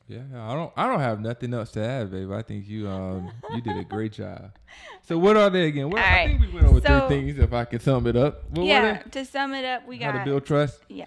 Yeah, 0.08 0.22
I 0.34 0.54
don't. 0.54 0.72
I 0.76 0.86
don't 0.88 1.00
have 1.00 1.20
nothing 1.20 1.54
else 1.54 1.70
to 1.72 1.80
add, 1.82 2.10
babe. 2.10 2.30
I 2.32 2.42
think 2.42 2.68
you 2.68 2.88
um 2.88 3.30
you 3.54 3.62
did 3.62 3.76
a 3.78 3.84
great 3.84 4.12
job. 4.12 4.50
So 5.04 5.16
what 5.16 5.36
are 5.36 5.48
they 5.48 5.66
again? 5.68 5.88
What, 5.90 6.00
All 6.02 6.08
I 6.08 6.26
think 6.26 6.40
we 6.40 6.48
went 6.48 6.66
over 6.66 6.80
So- 6.80 7.08
three 7.08 7.20
things. 7.32 7.38
If 7.38 7.52
I 7.52 7.64
can 7.64 7.80
sum 7.80 8.06
it 8.06 8.16
up, 8.16 8.50
what 8.50 8.66
yeah, 8.66 8.98
to 8.98 9.24
sum 9.24 9.54
it 9.54 9.64
up, 9.64 9.86
we? 9.86 9.98
How 9.98 10.12
got 10.12 10.18
to 10.18 10.24
build 10.24 10.44
trust. 10.44 10.80
Yeah. 10.88 11.06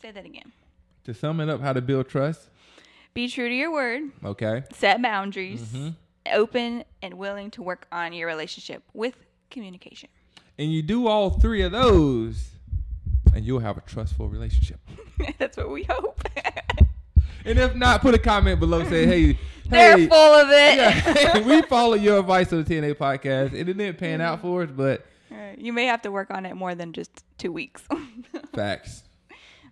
Say 0.00 0.10
that 0.12 0.24
again. 0.24 0.52
To 1.04 1.14
sum 1.14 1.40
it 1.40 1.48
up, 1.48 1.60
how 1.62 1.72
to 1.72 1.80
build 1.80 2.08
trust. 2.08 2.48
Be 3.14 3.28
true 3.28 3.48
to 3.48 3.54
your 3.54 3.72
word, 3.72 4.02
Okay. 4.24 4.62
set 4.72 5.02
boundaries, 5.02 5.62
Mhm. 5.72 5.94
Open 6.32 6.84
and 7.02 7.14
willing 7.14 7.50
to 7.52 7.62
work 7.62 7.86
on 7.90 8.12
your 8.12 8.26
relationship 8.28 8.82
with 8.92 9.14
communication. 9.50 10.08
And 10.58 10.70
you 10.72 10.82
do 10.82 11.06
all 11.08 11.30
three 11.30 11.62
of 11.62 11.72
those, 11.72 12.50
and 13.34 13.44
you'll 13.44 13.60
have 13.60 13.76
a 13.78 13.80
trustful 13.80 14.28
relationship. 14.28 14.78
That's 15.38 15.56
what 15.56 15.70
we 15.70 15.84
hope. 15.84 16.22
And 17.44 17.58
if 17.58 17.74
not, 17.74 18.02
put 18.02 18.14
a 18.14 18.18
comment 18.20 18.60
below. 18.60 18.84
Say, 18.88 19.04
hey, 19.04 19.38
They're 19.68 19.98
hey, 19.98 20.06
full 20.06 20.16
of 20.34 20.48
it. 20.48 20.76
yeah, 20.76 20.90
hey, 21.32 21.42
we 21.42 21.60
follow 21.62 21.94
your 21.94 22.20
advice 22.20 22.52
on 22.52 22.62
the 22.62 22.72
TNA 22.72 22.94
podcast, 22.94 23.46
and 23.48 23.68
it 23.68 23.76
didn't 23.76 23.98
pan 23.98 24.20
out 24.20 24.40
for 24.42 24.62
us, 24.62 24.70
but 24.70 25.04
You 25.58 25.72
may 25.72 25.86
have 25.86 26.02
to 26.02 26.12
work 26.12 26.30
on 26.30 26.46
it 26.46 26.54
more 26.54 26.76
than 26.76 26.92
just 26.92 27.24
two 27.38 27.50
weeks. 27.50 27.82
facts. 28.54 29.02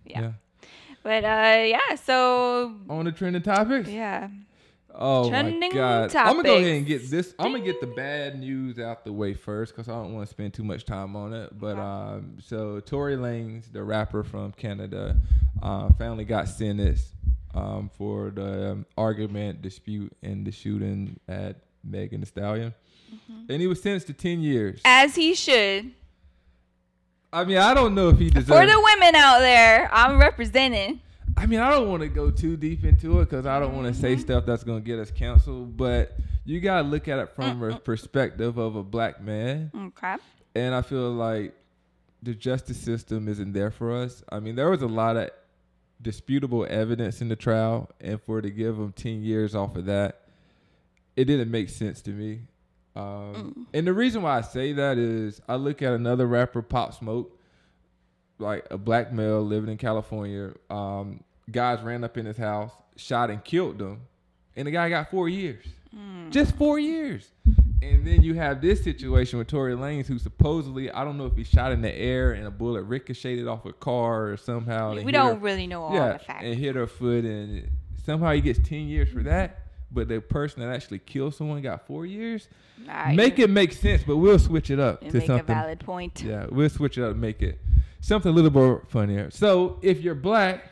Yeah. 0.05 0.33
but 1.01 1.23
uh, 1.23 1.63
yeah, 1.65 1.95
so 2.03 2.75
On 2.89 3.05
the 3.05 3.13
trending 3.13 3.41
topics. 3.41 3.87
yeah. 3.87 4.27
Oh 4.93 5.29
Trending 5.29 5.59
my 5.59 5.69
god! 5.69 6.15
I'm 6.15 6.35
gonna 6.35 6.43
go 6.43 6.57
ahead 6.57 6.75
and 6.77 6.85
get 6.85 7.09
this. 7.09 7.33
I'm 7.39 7.51
gonna 7.51 7.63
get 7.63 7.79
the 7.81 7.87
bad 7.87 8.39
news 8.39 8.77
out 8.79 9.05
the 9.05 9.13
way 9.13 9.33
first 9.33 9.73
because 9.75 9.87
I 9.89 9.93
don't 9.93 10.13
want 10.13 10.27
to 10.27 10.31
spend 10.31 10.53
too 10.53 10.63
much 10.63 10.85
time 10.85 11.15
on 11.15 11.33
it. 11.33 11.57
But 11.57 11.77
um, 11.77 12.37
so 12.43 12.79
Tory 12.81 13.15
Lanez, 13.15 13.71
the 13.71 13.83
rapper 13.83 14.23
from 14.23 14.51
Canada, 14.51 15.17
uh, 15.63 15.89
finally 15.97 16.25
got 16.25 16.47
sentenced 16.49 17.07
um, 17.55 17.89
for 17.97 18.31
the 18.31 18.71
um, 18.71 18.85
argument, 18.97 19.61
dispute, 19.61 20.11
and 20.23 20.45
the 20.45 20.51
shooting 20.51 21.19
at 21.27 21.57
Megan 21.83 22.21
Thee 22.21 22.27
Stallion, 22.27 22.73
Mm-hmm. 23.11 23.51
and 23.51 23.61
he 23.61 23.67
was 23.67 23.81
sentenced 23.81 24.07
to 24.07 24.13
ten 24.13 24.39
years. 24.41 24.79
As 24.85 25.15
he 25.15 25.35
should. 25.35 25.91
I 27.33 27.43
mean, 27.45 27.57
I 27.57 27.73
don't 27.73 27.93
know 27.95 28.09
if 28.09 28.17
he 28.19 28.29
deserves. 28.29 28.47
For 28.47 28.65
the 28.65 28.79
women 28.79 29.15
out 29.15 29.39
there, 29.39 29.89
I'm 29.93 30.17
representing. 30.19 31.01
I 31.41 31.45
mean, 31.47 31.59
I 31.59 31.69
don't 31.71 31.89
want 31.89 32.01
to 32.03 32.07
go 32.09 32.29
too 32.31 32.55
deep 32.55 32.83
into 32.85 33.19
it 33.19 33.29
because 33.29 33.45
I 33.45 33.59
don't 33.59 33.73
want 33.75 33.87
to 33.87 33.91
Mm-hmm. 33.93 34.01
say 34.01 34.17
stuff 34.17 34.45
that's 34.45 34.63
going 34.63 34.79
to 34.81 34.85
get 34.85 34.99
us 34.99 35.11
canceled. 35.11 35.75
But 35.75 36.15
you 36.45 36.59
got 36.59 36.81
to 36.83 36.87
look 36.87 37.07
at 37.07 37.19
it 37.19 37.29
from 37.35 37.61
a 37.63 37.79
perspective 37.79 38.57
of 38.57 38.75
a 38.75 38.83
black 38.83 39.21
man. 39.21 39.71
Okay. 39.75 40.15
And 40.55 40.75
I 40.75 40.81
feel 40.81 41.11
like 41.11 41.53
the 42.23 42.33
justice 42.35 42.77
system 42.79 43.27
isn't 43.27 43.53
there 43.53 43.71
for 43.71 43.91
us. 43.95 44.23
I 44.31 44.39
mean, 44.39 44.55
there 44.55 44.69
was 44.69 44.81
a 44.81 44.87
lot 44.87 45.17
of 45.17 45.29
disputable 46.01 46.65
evidence 46.69 47.21
in 47.21 47.29
the 47.29 47.35
trial. 47.35 47.89
And 47.99 48.21
for 48.21 48.41
to 48.41 48.49
give 48.49 48.75
him 48.77 48.91
10 48.93 49.23
years 49.23 49.55
off 49.55 49.75
of 49.75 49.85
that, 49.85 50.21
it 51.15 51.25
didn't 51.25 51.49
make 51.51 51.69
sense 51.69 52.01
to 52.03 52.11
me. 52.11 52.41
Um, 52.95 53.67
And 53.73 53.87
the 53.87 53.93
reason 53.93 54.21
why 54.21 54.37
I 54.37 54.41
say 54.41 54.73
that 54.73 54.97
is 54.97 55.41
I 55.47 55.55
look 55.55 55.81
at 55.81 55.93
another 55.93 56.27
rapper, 56.27 56.61
Pop 56.61 56.93
Smoke, 56.93 57.37
like 58.37 58.65
a 58.69 58.77
black 58.77 59.11
male 59.13 59.41
living 59.41 59.69
in 59.71 59.77
California. 59.77 60.51
Um, 60.69 61.23
guys 61.49 61.81
ran 61.81 62.03
up 62.03 62.17
in 62.17 62.25
his 62.25 62.37
house, 62.37 62.71
shot 62.95 63.29
and 63.29 63.43
killed 63.43 63.79
them, 63.79 64.01
and 64.55 64.67
the 64.67 64.71
guy 64.71 64.89
got 64.89 65.09
four 65.09 65.29
years, 65.29 65.65
hmm. 65.93 66.29
just 66.29 66.55
four 66.55 66.79
years. 66.79 67.29
And 67.83 68.05
then 68.05 68.21
you 68.21 68.35
have 68.35 68.61
this 68.61 68.83
situation 68.83 69.39
with 69.39 69.47
Tory 69.47 69.73
Lanez, 69.73 70.05
who 70.05 70.19
supposedly 70.19 70.91
I 70.91 71.03
don't 71.03 71.17
know 71.17 71.25
if 71.25 71.35
he 71.35 71.43
shot 71.43 71.71
in 71.71 71.81
the 71.81 71.93
air 71.93 72.33
and 72.33 72.45
a 72.45 72.51
bullet 72.51 72.83
ricocheted 72.83 73.47
off 73.47 73.65
a 73.65 73.73
car 73.73 74.29
or 74.29 74.37
somehow. 74.37 74.93
We 75.01 75.11
don't 75.11 75.35
her- 75.35 75.39
really 75.39 75.65
know 75.65 75.83
all 75.83 75.93
yeah, 75.95 76.13
the 76.13 76.19
facts. 76.19 76.43
and 76.43 76.55
hit 76.55 76.75
her 76.75 76.85
foot, 76.85 77.25
and 77.25 77.69
somehow 78.05 78.33
he 78.33 78.41
gets 78.41 78.59
ten 78.67 78.87
years 78.87 79.09
for 79.09 79.23
that. 79.23 79.57
But 79.91 80.07
the 80.07 80.21
person 80.21 80.61
that 80.61 80.73
actually 80.73 80.99
killed 80.99 81.35
someone 81.35 81.61
got 81.61 81.85
four 81.85 82.05
years. 82.05 82.47
Alright, 82.87 83.15
make 83.15 83.39
it 83.39 83.49
make 83.49 83.73
sense, 83.73 84.03
but 84.03 84.17
we'll 84.17 84.39
switch 84.39 84.69
it 84.69 84.79
up 84.79 85.01
to 85.01 85.05
make 85.05 85.15
a 85.23 85.25
something. 85.25 85.45
valid 85.45 85.79
point. 85.79 86.23
Yeah, 86.23 86.45
we'll 86.49 86.69
switch 86.69 86.97
it 86.97 87.03
up 87.03 87.11
and 87.11 87.21
make 87.21 87.41
it 87.41 87.59
something 87.99 88.31
a 88.31 88.33
little 88.33 88.51
more 88.51 88.83
funnier. 88.87 89.29
So 89.31 89.79
if 89.81 90.01
you're 90.01 90.15
black, 90.15 90.71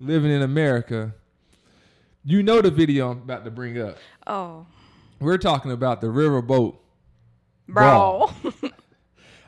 living 0.00 0.30
in 0.30 0.42
America, 0.42 1.14
you 2.24 2.42
know 2.42 2.60
the 2.60 2.70
video 2.70 3.10
I'm 3.10 3.18
about 3.18 3.44
to 3.44 3.50
bring 3.50 3.80
up. 3.80 3.98
Oh, 4.26 4.66
We're 5.20 5.38
talking 5.38 5.72
about 5.72 6.00
the 6.00 6.08
riverboat. 6.08 6.76
bro. 7.68 8.30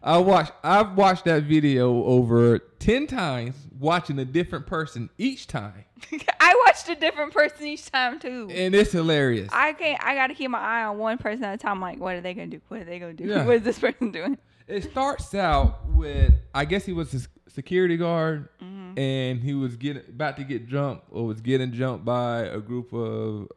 I 0.02 0.18
watched 0.18 0.52
I've 0.62 0.96
watched 0.96 1.24
that 1.24 1.42
video 1.42 2.04
over 2.04 2.58
ten 2.78 3.06
times, 3.06 3.56
watching 3.78 4.18
a 4.20 4.24
different 4.24 4.66
person 4.66 5.10
each 5.18 5.48
time. 5.48 5.84
I 6.40 6.62
watched 6.66 6.88
a 6.88 6.94
different 6.94 7.32
person 7.32 7.66
each 7.66 7.90
time 7.90 8.20
too. 8.20 8.48
And 8.50 8.74
it's 8.74 8.92
hilarious. 8.92 9.50
I 9.52 9.72
can't. 9.72 10.02
I 10.02 10.14
gotta 10.14 10.34
keep 10.34 10.50
my 10.50 10.60
eye 10.60 10.84
on 10.84 10.98
one 10.98 11.18
person 11.18 11.44
at 11.44 11.54
a 11.54 11.58
time. 11.58 11.72
I'm 11.72 11.80
Like, 11.80 11.98
what 11.98 12.14
are 12.14 12.20
they 12.20 12.32
gonna 12.32 12.46
do? 12.46 12.60
What 12.68 12.80
are 12.80 12.84
they 12.84 12.98
gonna 12.98 13.12
do? 13.12 13.24
Yeah. 13.24 13.44
What 13.46 13.56
is 13.56 13.62
this 13.62 13.78
person 13.80 14.12
doing? 14.12 14.38
It 14.68 14.84
starts 14.84 15.34
out 15.34 15.86
with 15.88 16.32
I 16.54 16.64
guess 16.64 16.84
he 16.86 16.92
was 16.92 17.12
a 17.14 17.50
security 17.50 17.96
guard 17.96 18.48
mm-hmm. 18.62 18.77
Mm-hmm. 18.88 18.98
and 18.98 19.40
he 19.42 19.54
was 19.54 19.76
getting 19.76 20.02
about 20.08 20.36
to 20.36 20.44
get 20.44 20.66
jumped 20.68 21.06
or 21.10 21.26
was 21.26 21.40
getting 21.40 21.72
jumped 21.72 22.04
by 22.04 22.40
a 22.40 22.58
group 22.58 22.92
of 22.92 23.48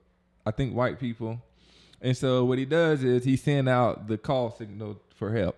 I 0.46 0.52
think 0.52 0.76
white 0.76 1.00
people. 1.00 1.42
And 2.02 2.18
so 2.18 2.46
what 2.46 2.58
he 2.58 2.66
does 2.66 3.04
is 3.04 3.24
he 3.24 3.36
send 3.38 3.70
out 3.70 4.08
the 4.08 4.18
call 4.18 4.52
signal 4.58 5.00
for 5.16 5.36
help. 5.36 5.58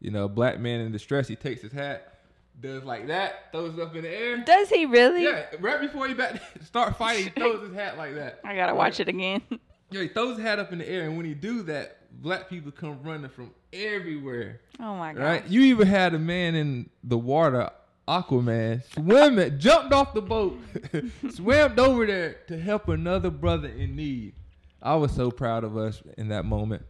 You 0.00 0.10
know, 0.10 0.26
black 0.28 0.58
man 0.58 0.80
in 0.80 0.90
distress, 0.90 1.28
he 1.28 1.36
takes 1.36 1.60
his 1.62 1.72
hat, 1.72 2.18
does 2.60 2.82
like 2.82 3.06
that, 3.08 3.52
throws 3.52 3.74
it 3.74 3.80
up 3.80 3.94
in 3.94 4.02
the 4.02 4.08
air. 4.10 4.38
Does 4.38 4.68
he 4.70 4.86
really? 4.86 5.24
Yeah, 5.24 5.44
right 5.60 5.80
before 5.80 6.08
he 6.08 6.14
start 6.64 6.96
fighting, 6.96 7.24
he 7.24 7.30
throws 7.40 7.68
his 7.68 7.74
hat 7.74 7.98
like 7.98 8.14
that. 8.14 8.40
I 8.44 8.56
gotta 8.56 8.74
watch 8.74 9.00
it 9.00 9.08
again. 9.08 9.42
Yeah, 9.90 10.00
he 10.00 10.08
throws 10.08 10.38
his 10.38 10.46
hat 10.46 10.58
up 10.58 10.72
in 10.72 10.78
the 10.78 10.88
air, 10.88 11.02
and 11.02 11.18
when 11.18 11.26
he 11.26 11.34
do 11.34 11.64
that, 11.64 11.98
black 12.22 12.48
people 12.48 12.72
come 12.72 13.02
running 13.02 13.28
from 13.28 13.50
everywhere. 13.74 14.62
oh 14.80 14.96
my 14.96 15.12
god. 15.12 15.22
Right? 15.22 15.46
You 15.46 15.60
even 15.64 15.86
had 15.86 16.14
a 16.14 16.18
man 16.18 16.54
in 16.54 16.88
the 17.04 17.18
water, 17.18 17.68
Aquaman, 18.08 18.82
swimming, 18.92 19.58
jumped 19.58 19.92
off 19.92 20.12
the 20.12 20.22
boat, 20.22 20.58
swam 21.30 21.78
over 21.78 22.06
there 22.06 22.36
to 22.48 22.58
help 22.58 22.88
another 22.88 23.30
brother 23.30 23.68
in 23.68 23.94
need. 23.94 24.34
I 24.82 24.96
was 24.96 25.12
so 25.12 25.30
proud 25.30 25.62
of 25.62 25.76
us 25.76 26.02
in 26.18 26.28
that 26.28 26.44
moment. 26.44 26.84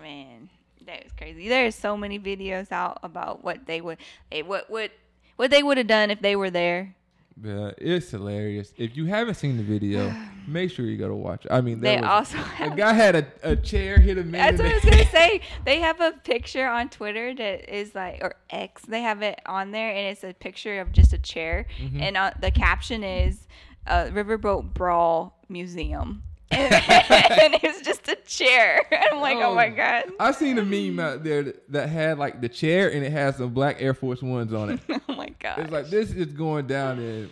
Man, 0.00 0.48
that 0.86 1.04
was 1.04 1.12
crazy. 1.12 1.48
There's 1.48 1.74
so 1.74 1.96
many 1.96 2.18
videos 2.18 2.72
out 2.72 2.98
about 3.02 3.44
what 3.44 3.66
they 3.66 3.82
would, 3.82 3.98
they, 4.30 4.42
what 4.42 4.70
would, 4.70 4.90
what 5.36 5.50
they 5.50 5.62
would 5.62 5.76
have 5.76 5.86
done 5.86 6.10
if 6.10 6.20
they 6.20 6.36
were 6.36 6.50
there. 6.50 6.94
Yeah, 7.42 7.72
it's 7.76 8.10
hilarious. 8.10 8.72
If 8.78 8.96
you 8.96 9.04
haven't 9.06 9.34
seen 9.34 9.56
the 9.58 9.62
video, 9.62 10.14
make 10.48 10.70
sure 10.70 10.86
you 10.86 10.96
go 10.96 11.08
to 11.08 11.14
watch. 11.14 11.44
it. 11.44 11.52
I 11.52 11.60
mean, 11.60 11.80
They 11.80 11.96
was, 11.96 12.04
also 12.06 12.38
a 12.38 12.40
have 12.40 12.76
guy 12.76 12.92
had 12.94 13.14
a, 13.16 13.26
a 13.42 13.56
chair 13.56 13.98
hit 14.00 14.16
a 14.18 14.24
man. 14.24 14.56
That's 14.56 14.62
what 14.62 14.70
I 14.70 14.74
was 14.74 14.84
gonna 14.84 15.10
say. 15.10 15.40
They 15.64 15.80
have 15.80 16.00
a 16.00 16.12
picture 16.24 16.66
on 16.66 16.88
Twitter 16.88 17.34
that 17.34 17.68
is 17.74 17.94
like, 17.94 18.20
or 18.22 18.34
X. 18.48 18.82
They 18.88 19.02
have 19.02 19.20
it 19.22 19.38
on 19.46 19.70
there, 19.70 19.90
and 19.90 20.06
it's 20.06 20.24
a 20.24 20.32
picture 20.32 20.80
of 20.80 20.92
just 20.92 21.12
a 21.12 21.18
chair, 21.18 21.66
Mm-hmm. 21.78 22.00
and 22.00 22.16
uh, 22.16 22.30
the 22.40 22.50
caption 22.50 23.04
is 23.04 23.46
uh, 23.86 24.04
"Riverboat 24.06 24.72
Brawl 24.72 25.38
Museum," 25.50 26.22
and, 26.50 26.72
and 26.74 27.58
it's 27.62 27.82
just 27.82 28.08
a 28.08 28.16
chair. 28.26 28.80
I'm 29.12 29.20
like, 29.20 29.36
oh, 29.38 29.54
my 29.54 29.68
Oh. 29.68 29.76
god. 29.76 30.04
I 30.18 30.32
seen 30.32 30.58
a 30.58 30.64
meme 30.64 30.98
out 31.00 31.22
there 31.24 31.42
that, 31.42 31.70
that 31.72 31.88
had 31.88 32.18
like 32.18 32.40
the 32.40 32.48
chair 32.48 32.88
and 32.92 33.04
it 33.04 33.10
has 33.12 33.36
some 33.36 33.50
black 33.52 33.76
Air 33.82 33.94
Force 33.94 34.22
Ones 34.22 34.52
on 34.52 34.70
it. 34.70 34.80
oh 34.88 35.00
my 35.15 35.15
god. 35.54 35.58
It's 35.60 35.70
like 35.72 35.86
this 35.90 36.10
is 36.12 36.26
going 36.32 36.66
down 36.66 36.98
in 36.98 37.30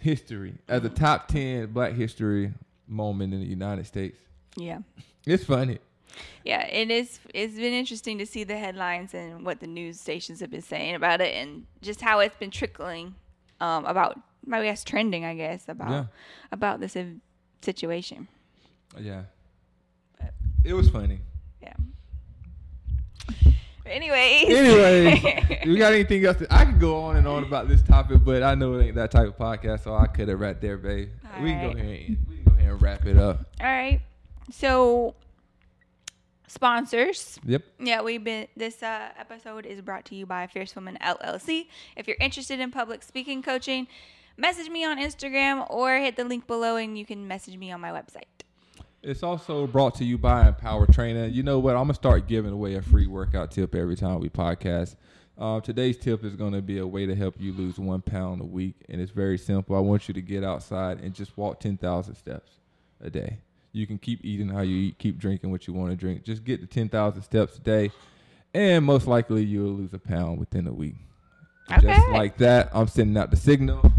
history 0.00 0.54
as 0.68 0.84
a 0.84 0.88
top 0.88 1.28
ten 1.28 1.66
Black 1.72 1.92
history 1.92 2.52
moment 2.86 3.34
in 3.34 3.40
the 3.40 3.46
United 3.46 3.86
States. 3.86 4.18
yeah. 4.56 4.78
It's 5.26 5.44
funny. 5.44 5.78
Yeah, 6.44 6.64
it 6.66 6.90
is. 6.90 7.20
It's 7.34 7.54
been 7.54 7.74
interesting 7.74 8.16
to 8.18 8.24
see 8.26 8.42
the 8.42 8.56
headlines 8.56 9.12
and 9.14 9.44
what 9.44 9.60
the 9.60 9.66
news 9.66 10.00
stations 10.00 10.40
have 10.40 10.50
been 10.50 10.62
saying 10.62 10.94
about 10.94 11.20
it, 11.20 11.34
and 11.34 11.66
just 11.82 12.00
how 12.00 12.20
it's 12.20 12.36
been 12.36 12.50
trickling 12.50 13.14
um, 13.60 13.84
about. 13.84 14.18
I 14.50 14.62
guess 14.62 14.82
trending. 14.84 15.24
I 15.26 15.34
guess 15.34 15.68
about 15.68 15.90
Yeah. 15.90 16.04
about 16.50 16.80
this 16.80 16.96
situation. 17.60 18.26
Yeah, 18.98 19.24
But- 20.18 20.32
it 20.64 20.72
was 20.72 20.88
funny. 20.88 21.20
Yeah. 21.62 21.74
Anyways. 23.88 24.48
Anyway, 24.48 25.62
we 25.66 25.76
got 25.76 25.92
anything 25.92 26.24
else? 26.24 26.38
To, 26.38 26.46
I 26.52 26.64
could 26.64 26.80
go 26.80 27.02
on 27.02 27.16
and 27.16 27.26
on 27.26 27.44
about 27.44 27.68
this 27.68 27.82
topic, 27.82 28.24
but 28.24 28.42
I 28.42 28.54
know 28.54 28.74
it 28.74 28.86
ain't 28.86 28.94
that 28.96 29.10
type 29.10 29.28
of 29.28 29.36
podcast, 29.36 29.84
so 29.84 29.94
I 29.94 30.06
could 30.06 30.28
have 30.28 30.40
right 30.40 30.60
there, 30.60 30.76
babe. 30.76 31.10
All 31.34 31.42
we 31.42 31.50
can 31.50 31.72
go 31.72 31.78
ahead. 31.78 32.00
And, 32.08 32.26
we 32.28 32.36
can 32.36 32.44
go 32.44 32.50
ahead 32.52 32.70
and 32.70 32.82
wrap 32.82 33.06
it 33.06 33.16
up. 33.16 33.46
All 33.60 33.66
right. 33.66 34.00
So, 34.50 35.14
sponsors. 36.46 37.38
Yep. 37.44 37.62
Yeah, 37.80 38.02
we've 38.02 38.22
been. 38.22 38.48
This 38.56 38.82
uh, 38.82 39.10
episode 39.18 39.66
is 39.66 39.80
brought 39.80 40.04
to 40.06 40.14
you 40.14 40.26
by 40.26 40.46
Fierce 40.46 40.74
Women 40.74 40.98
LLC. 41.00 41.68
If 41.96 42.06
you're 42.06 42.16
interested 42.20 42.60
in 42.60 42.70
public 42.70 43.02
speaking 43.02 43.42
coaching, 43.42 43.86
message 44.36 44.68
me 44.68 44.84
on 44.84 44.98
Instagram 44.98 45.68
or 45.70 45.98
hit 45.98 46.16
the 46.16 46.24
link 46.24 46.46
below, 46.46 46.76
and 46.76 46.98
you 46.98 47.04
can 47.04 47.28
message 47.28 47.56
me 47.56 47.70
on 47.70 47.80
my 47.80 47.90
website. 47.90 48.24
It's 49.08 49.22
also 49.22 49.66
brought 49.66 49.94
to 49.96 50.04
you 50.04 50.18
by 50.18 50.46
Impower 50.46 50.86
Training. 50.86 51.32
You 51.32 51.42
know 51.42 51.58
what? 51.60 51.76
I'm 51.76 51.84
gonna 51.84 51.94
start 51.94 52.26
giving 52.26 52.52
away 52.52 52.74
a 52.74 52.82
free 52.82 53.06
workout 53.06 53.50
tip 53.50 53.74
every 53.74 53.96
time 53.96 54.20
we 54.20 54.28
podcast. 54.28 54.96
Um, 55.38 55.62
today's 55.62 55.96
tip 55.96 56.24
is 56.24 56.36
going 56.36 56.52
to 56.52 56.60
be 56.60 56.78
a 56.78 56.86
way 56.86 57.06
to 57.06 57.14
help 57.14 57.36
you 57.38 57.54
lose 57.54 57.78
one 57.78 58.02
pound 58.02 58.42
a 58.42 58.44
week, 58.44 58.74
and 58.90 59.00
it's 59.00 59.12
very 59.12 59.38
simple. 59.38 59.76
I 59.76 59.78
want 59.78 60.08
you 60.08 60.14
to 60.14 60.20
get 60.20 60.44
outside 60.44 61.00
and 61.00 61.14
just 61.14 61.38
walk 61.38 61.58
10,000 61.60 62.16
steps 62.16 62.50
a 63.00 63.08
day. 63.08 63.38
You 63.72 63.86
can 63.86 63.96
keep 63.96 64.22
eating 64.24 64.48
how 64.48 64.60
you 64.60 64.76
eat, 64.76 64.98
keep 64.98 65.16
drinking 65.16 65.52
what 65.52 65.66
you 65.66 65.72
want 65.72 65.90
to 65.90 65.96
drink. 65.96 66.24
Just 66.24 66.44
get 66.44 66.60
to 66.60 66.66
10,000 66.66 67.22
steps 67.22 67.56
a 67.56 67.60
day, 67.60 67.92
and 68.52 68.84
most 68.84 69.06
likely 69.06 69.42
you'll 69.42 69.72
lose 69.72 69.94
a 69.94 69.98
pound 69.98 70.38
within 70.38 70.66
a 70.66 70.72
week. 70.72 70.96
Just 71.80 72.08
like 72.08 72.36
that, 72.38 72.68
I'm 72.74 72.88
sending 72.88 73.16
out 73.16 73.30
the 73.30 73.36
signal. 73.36 73.90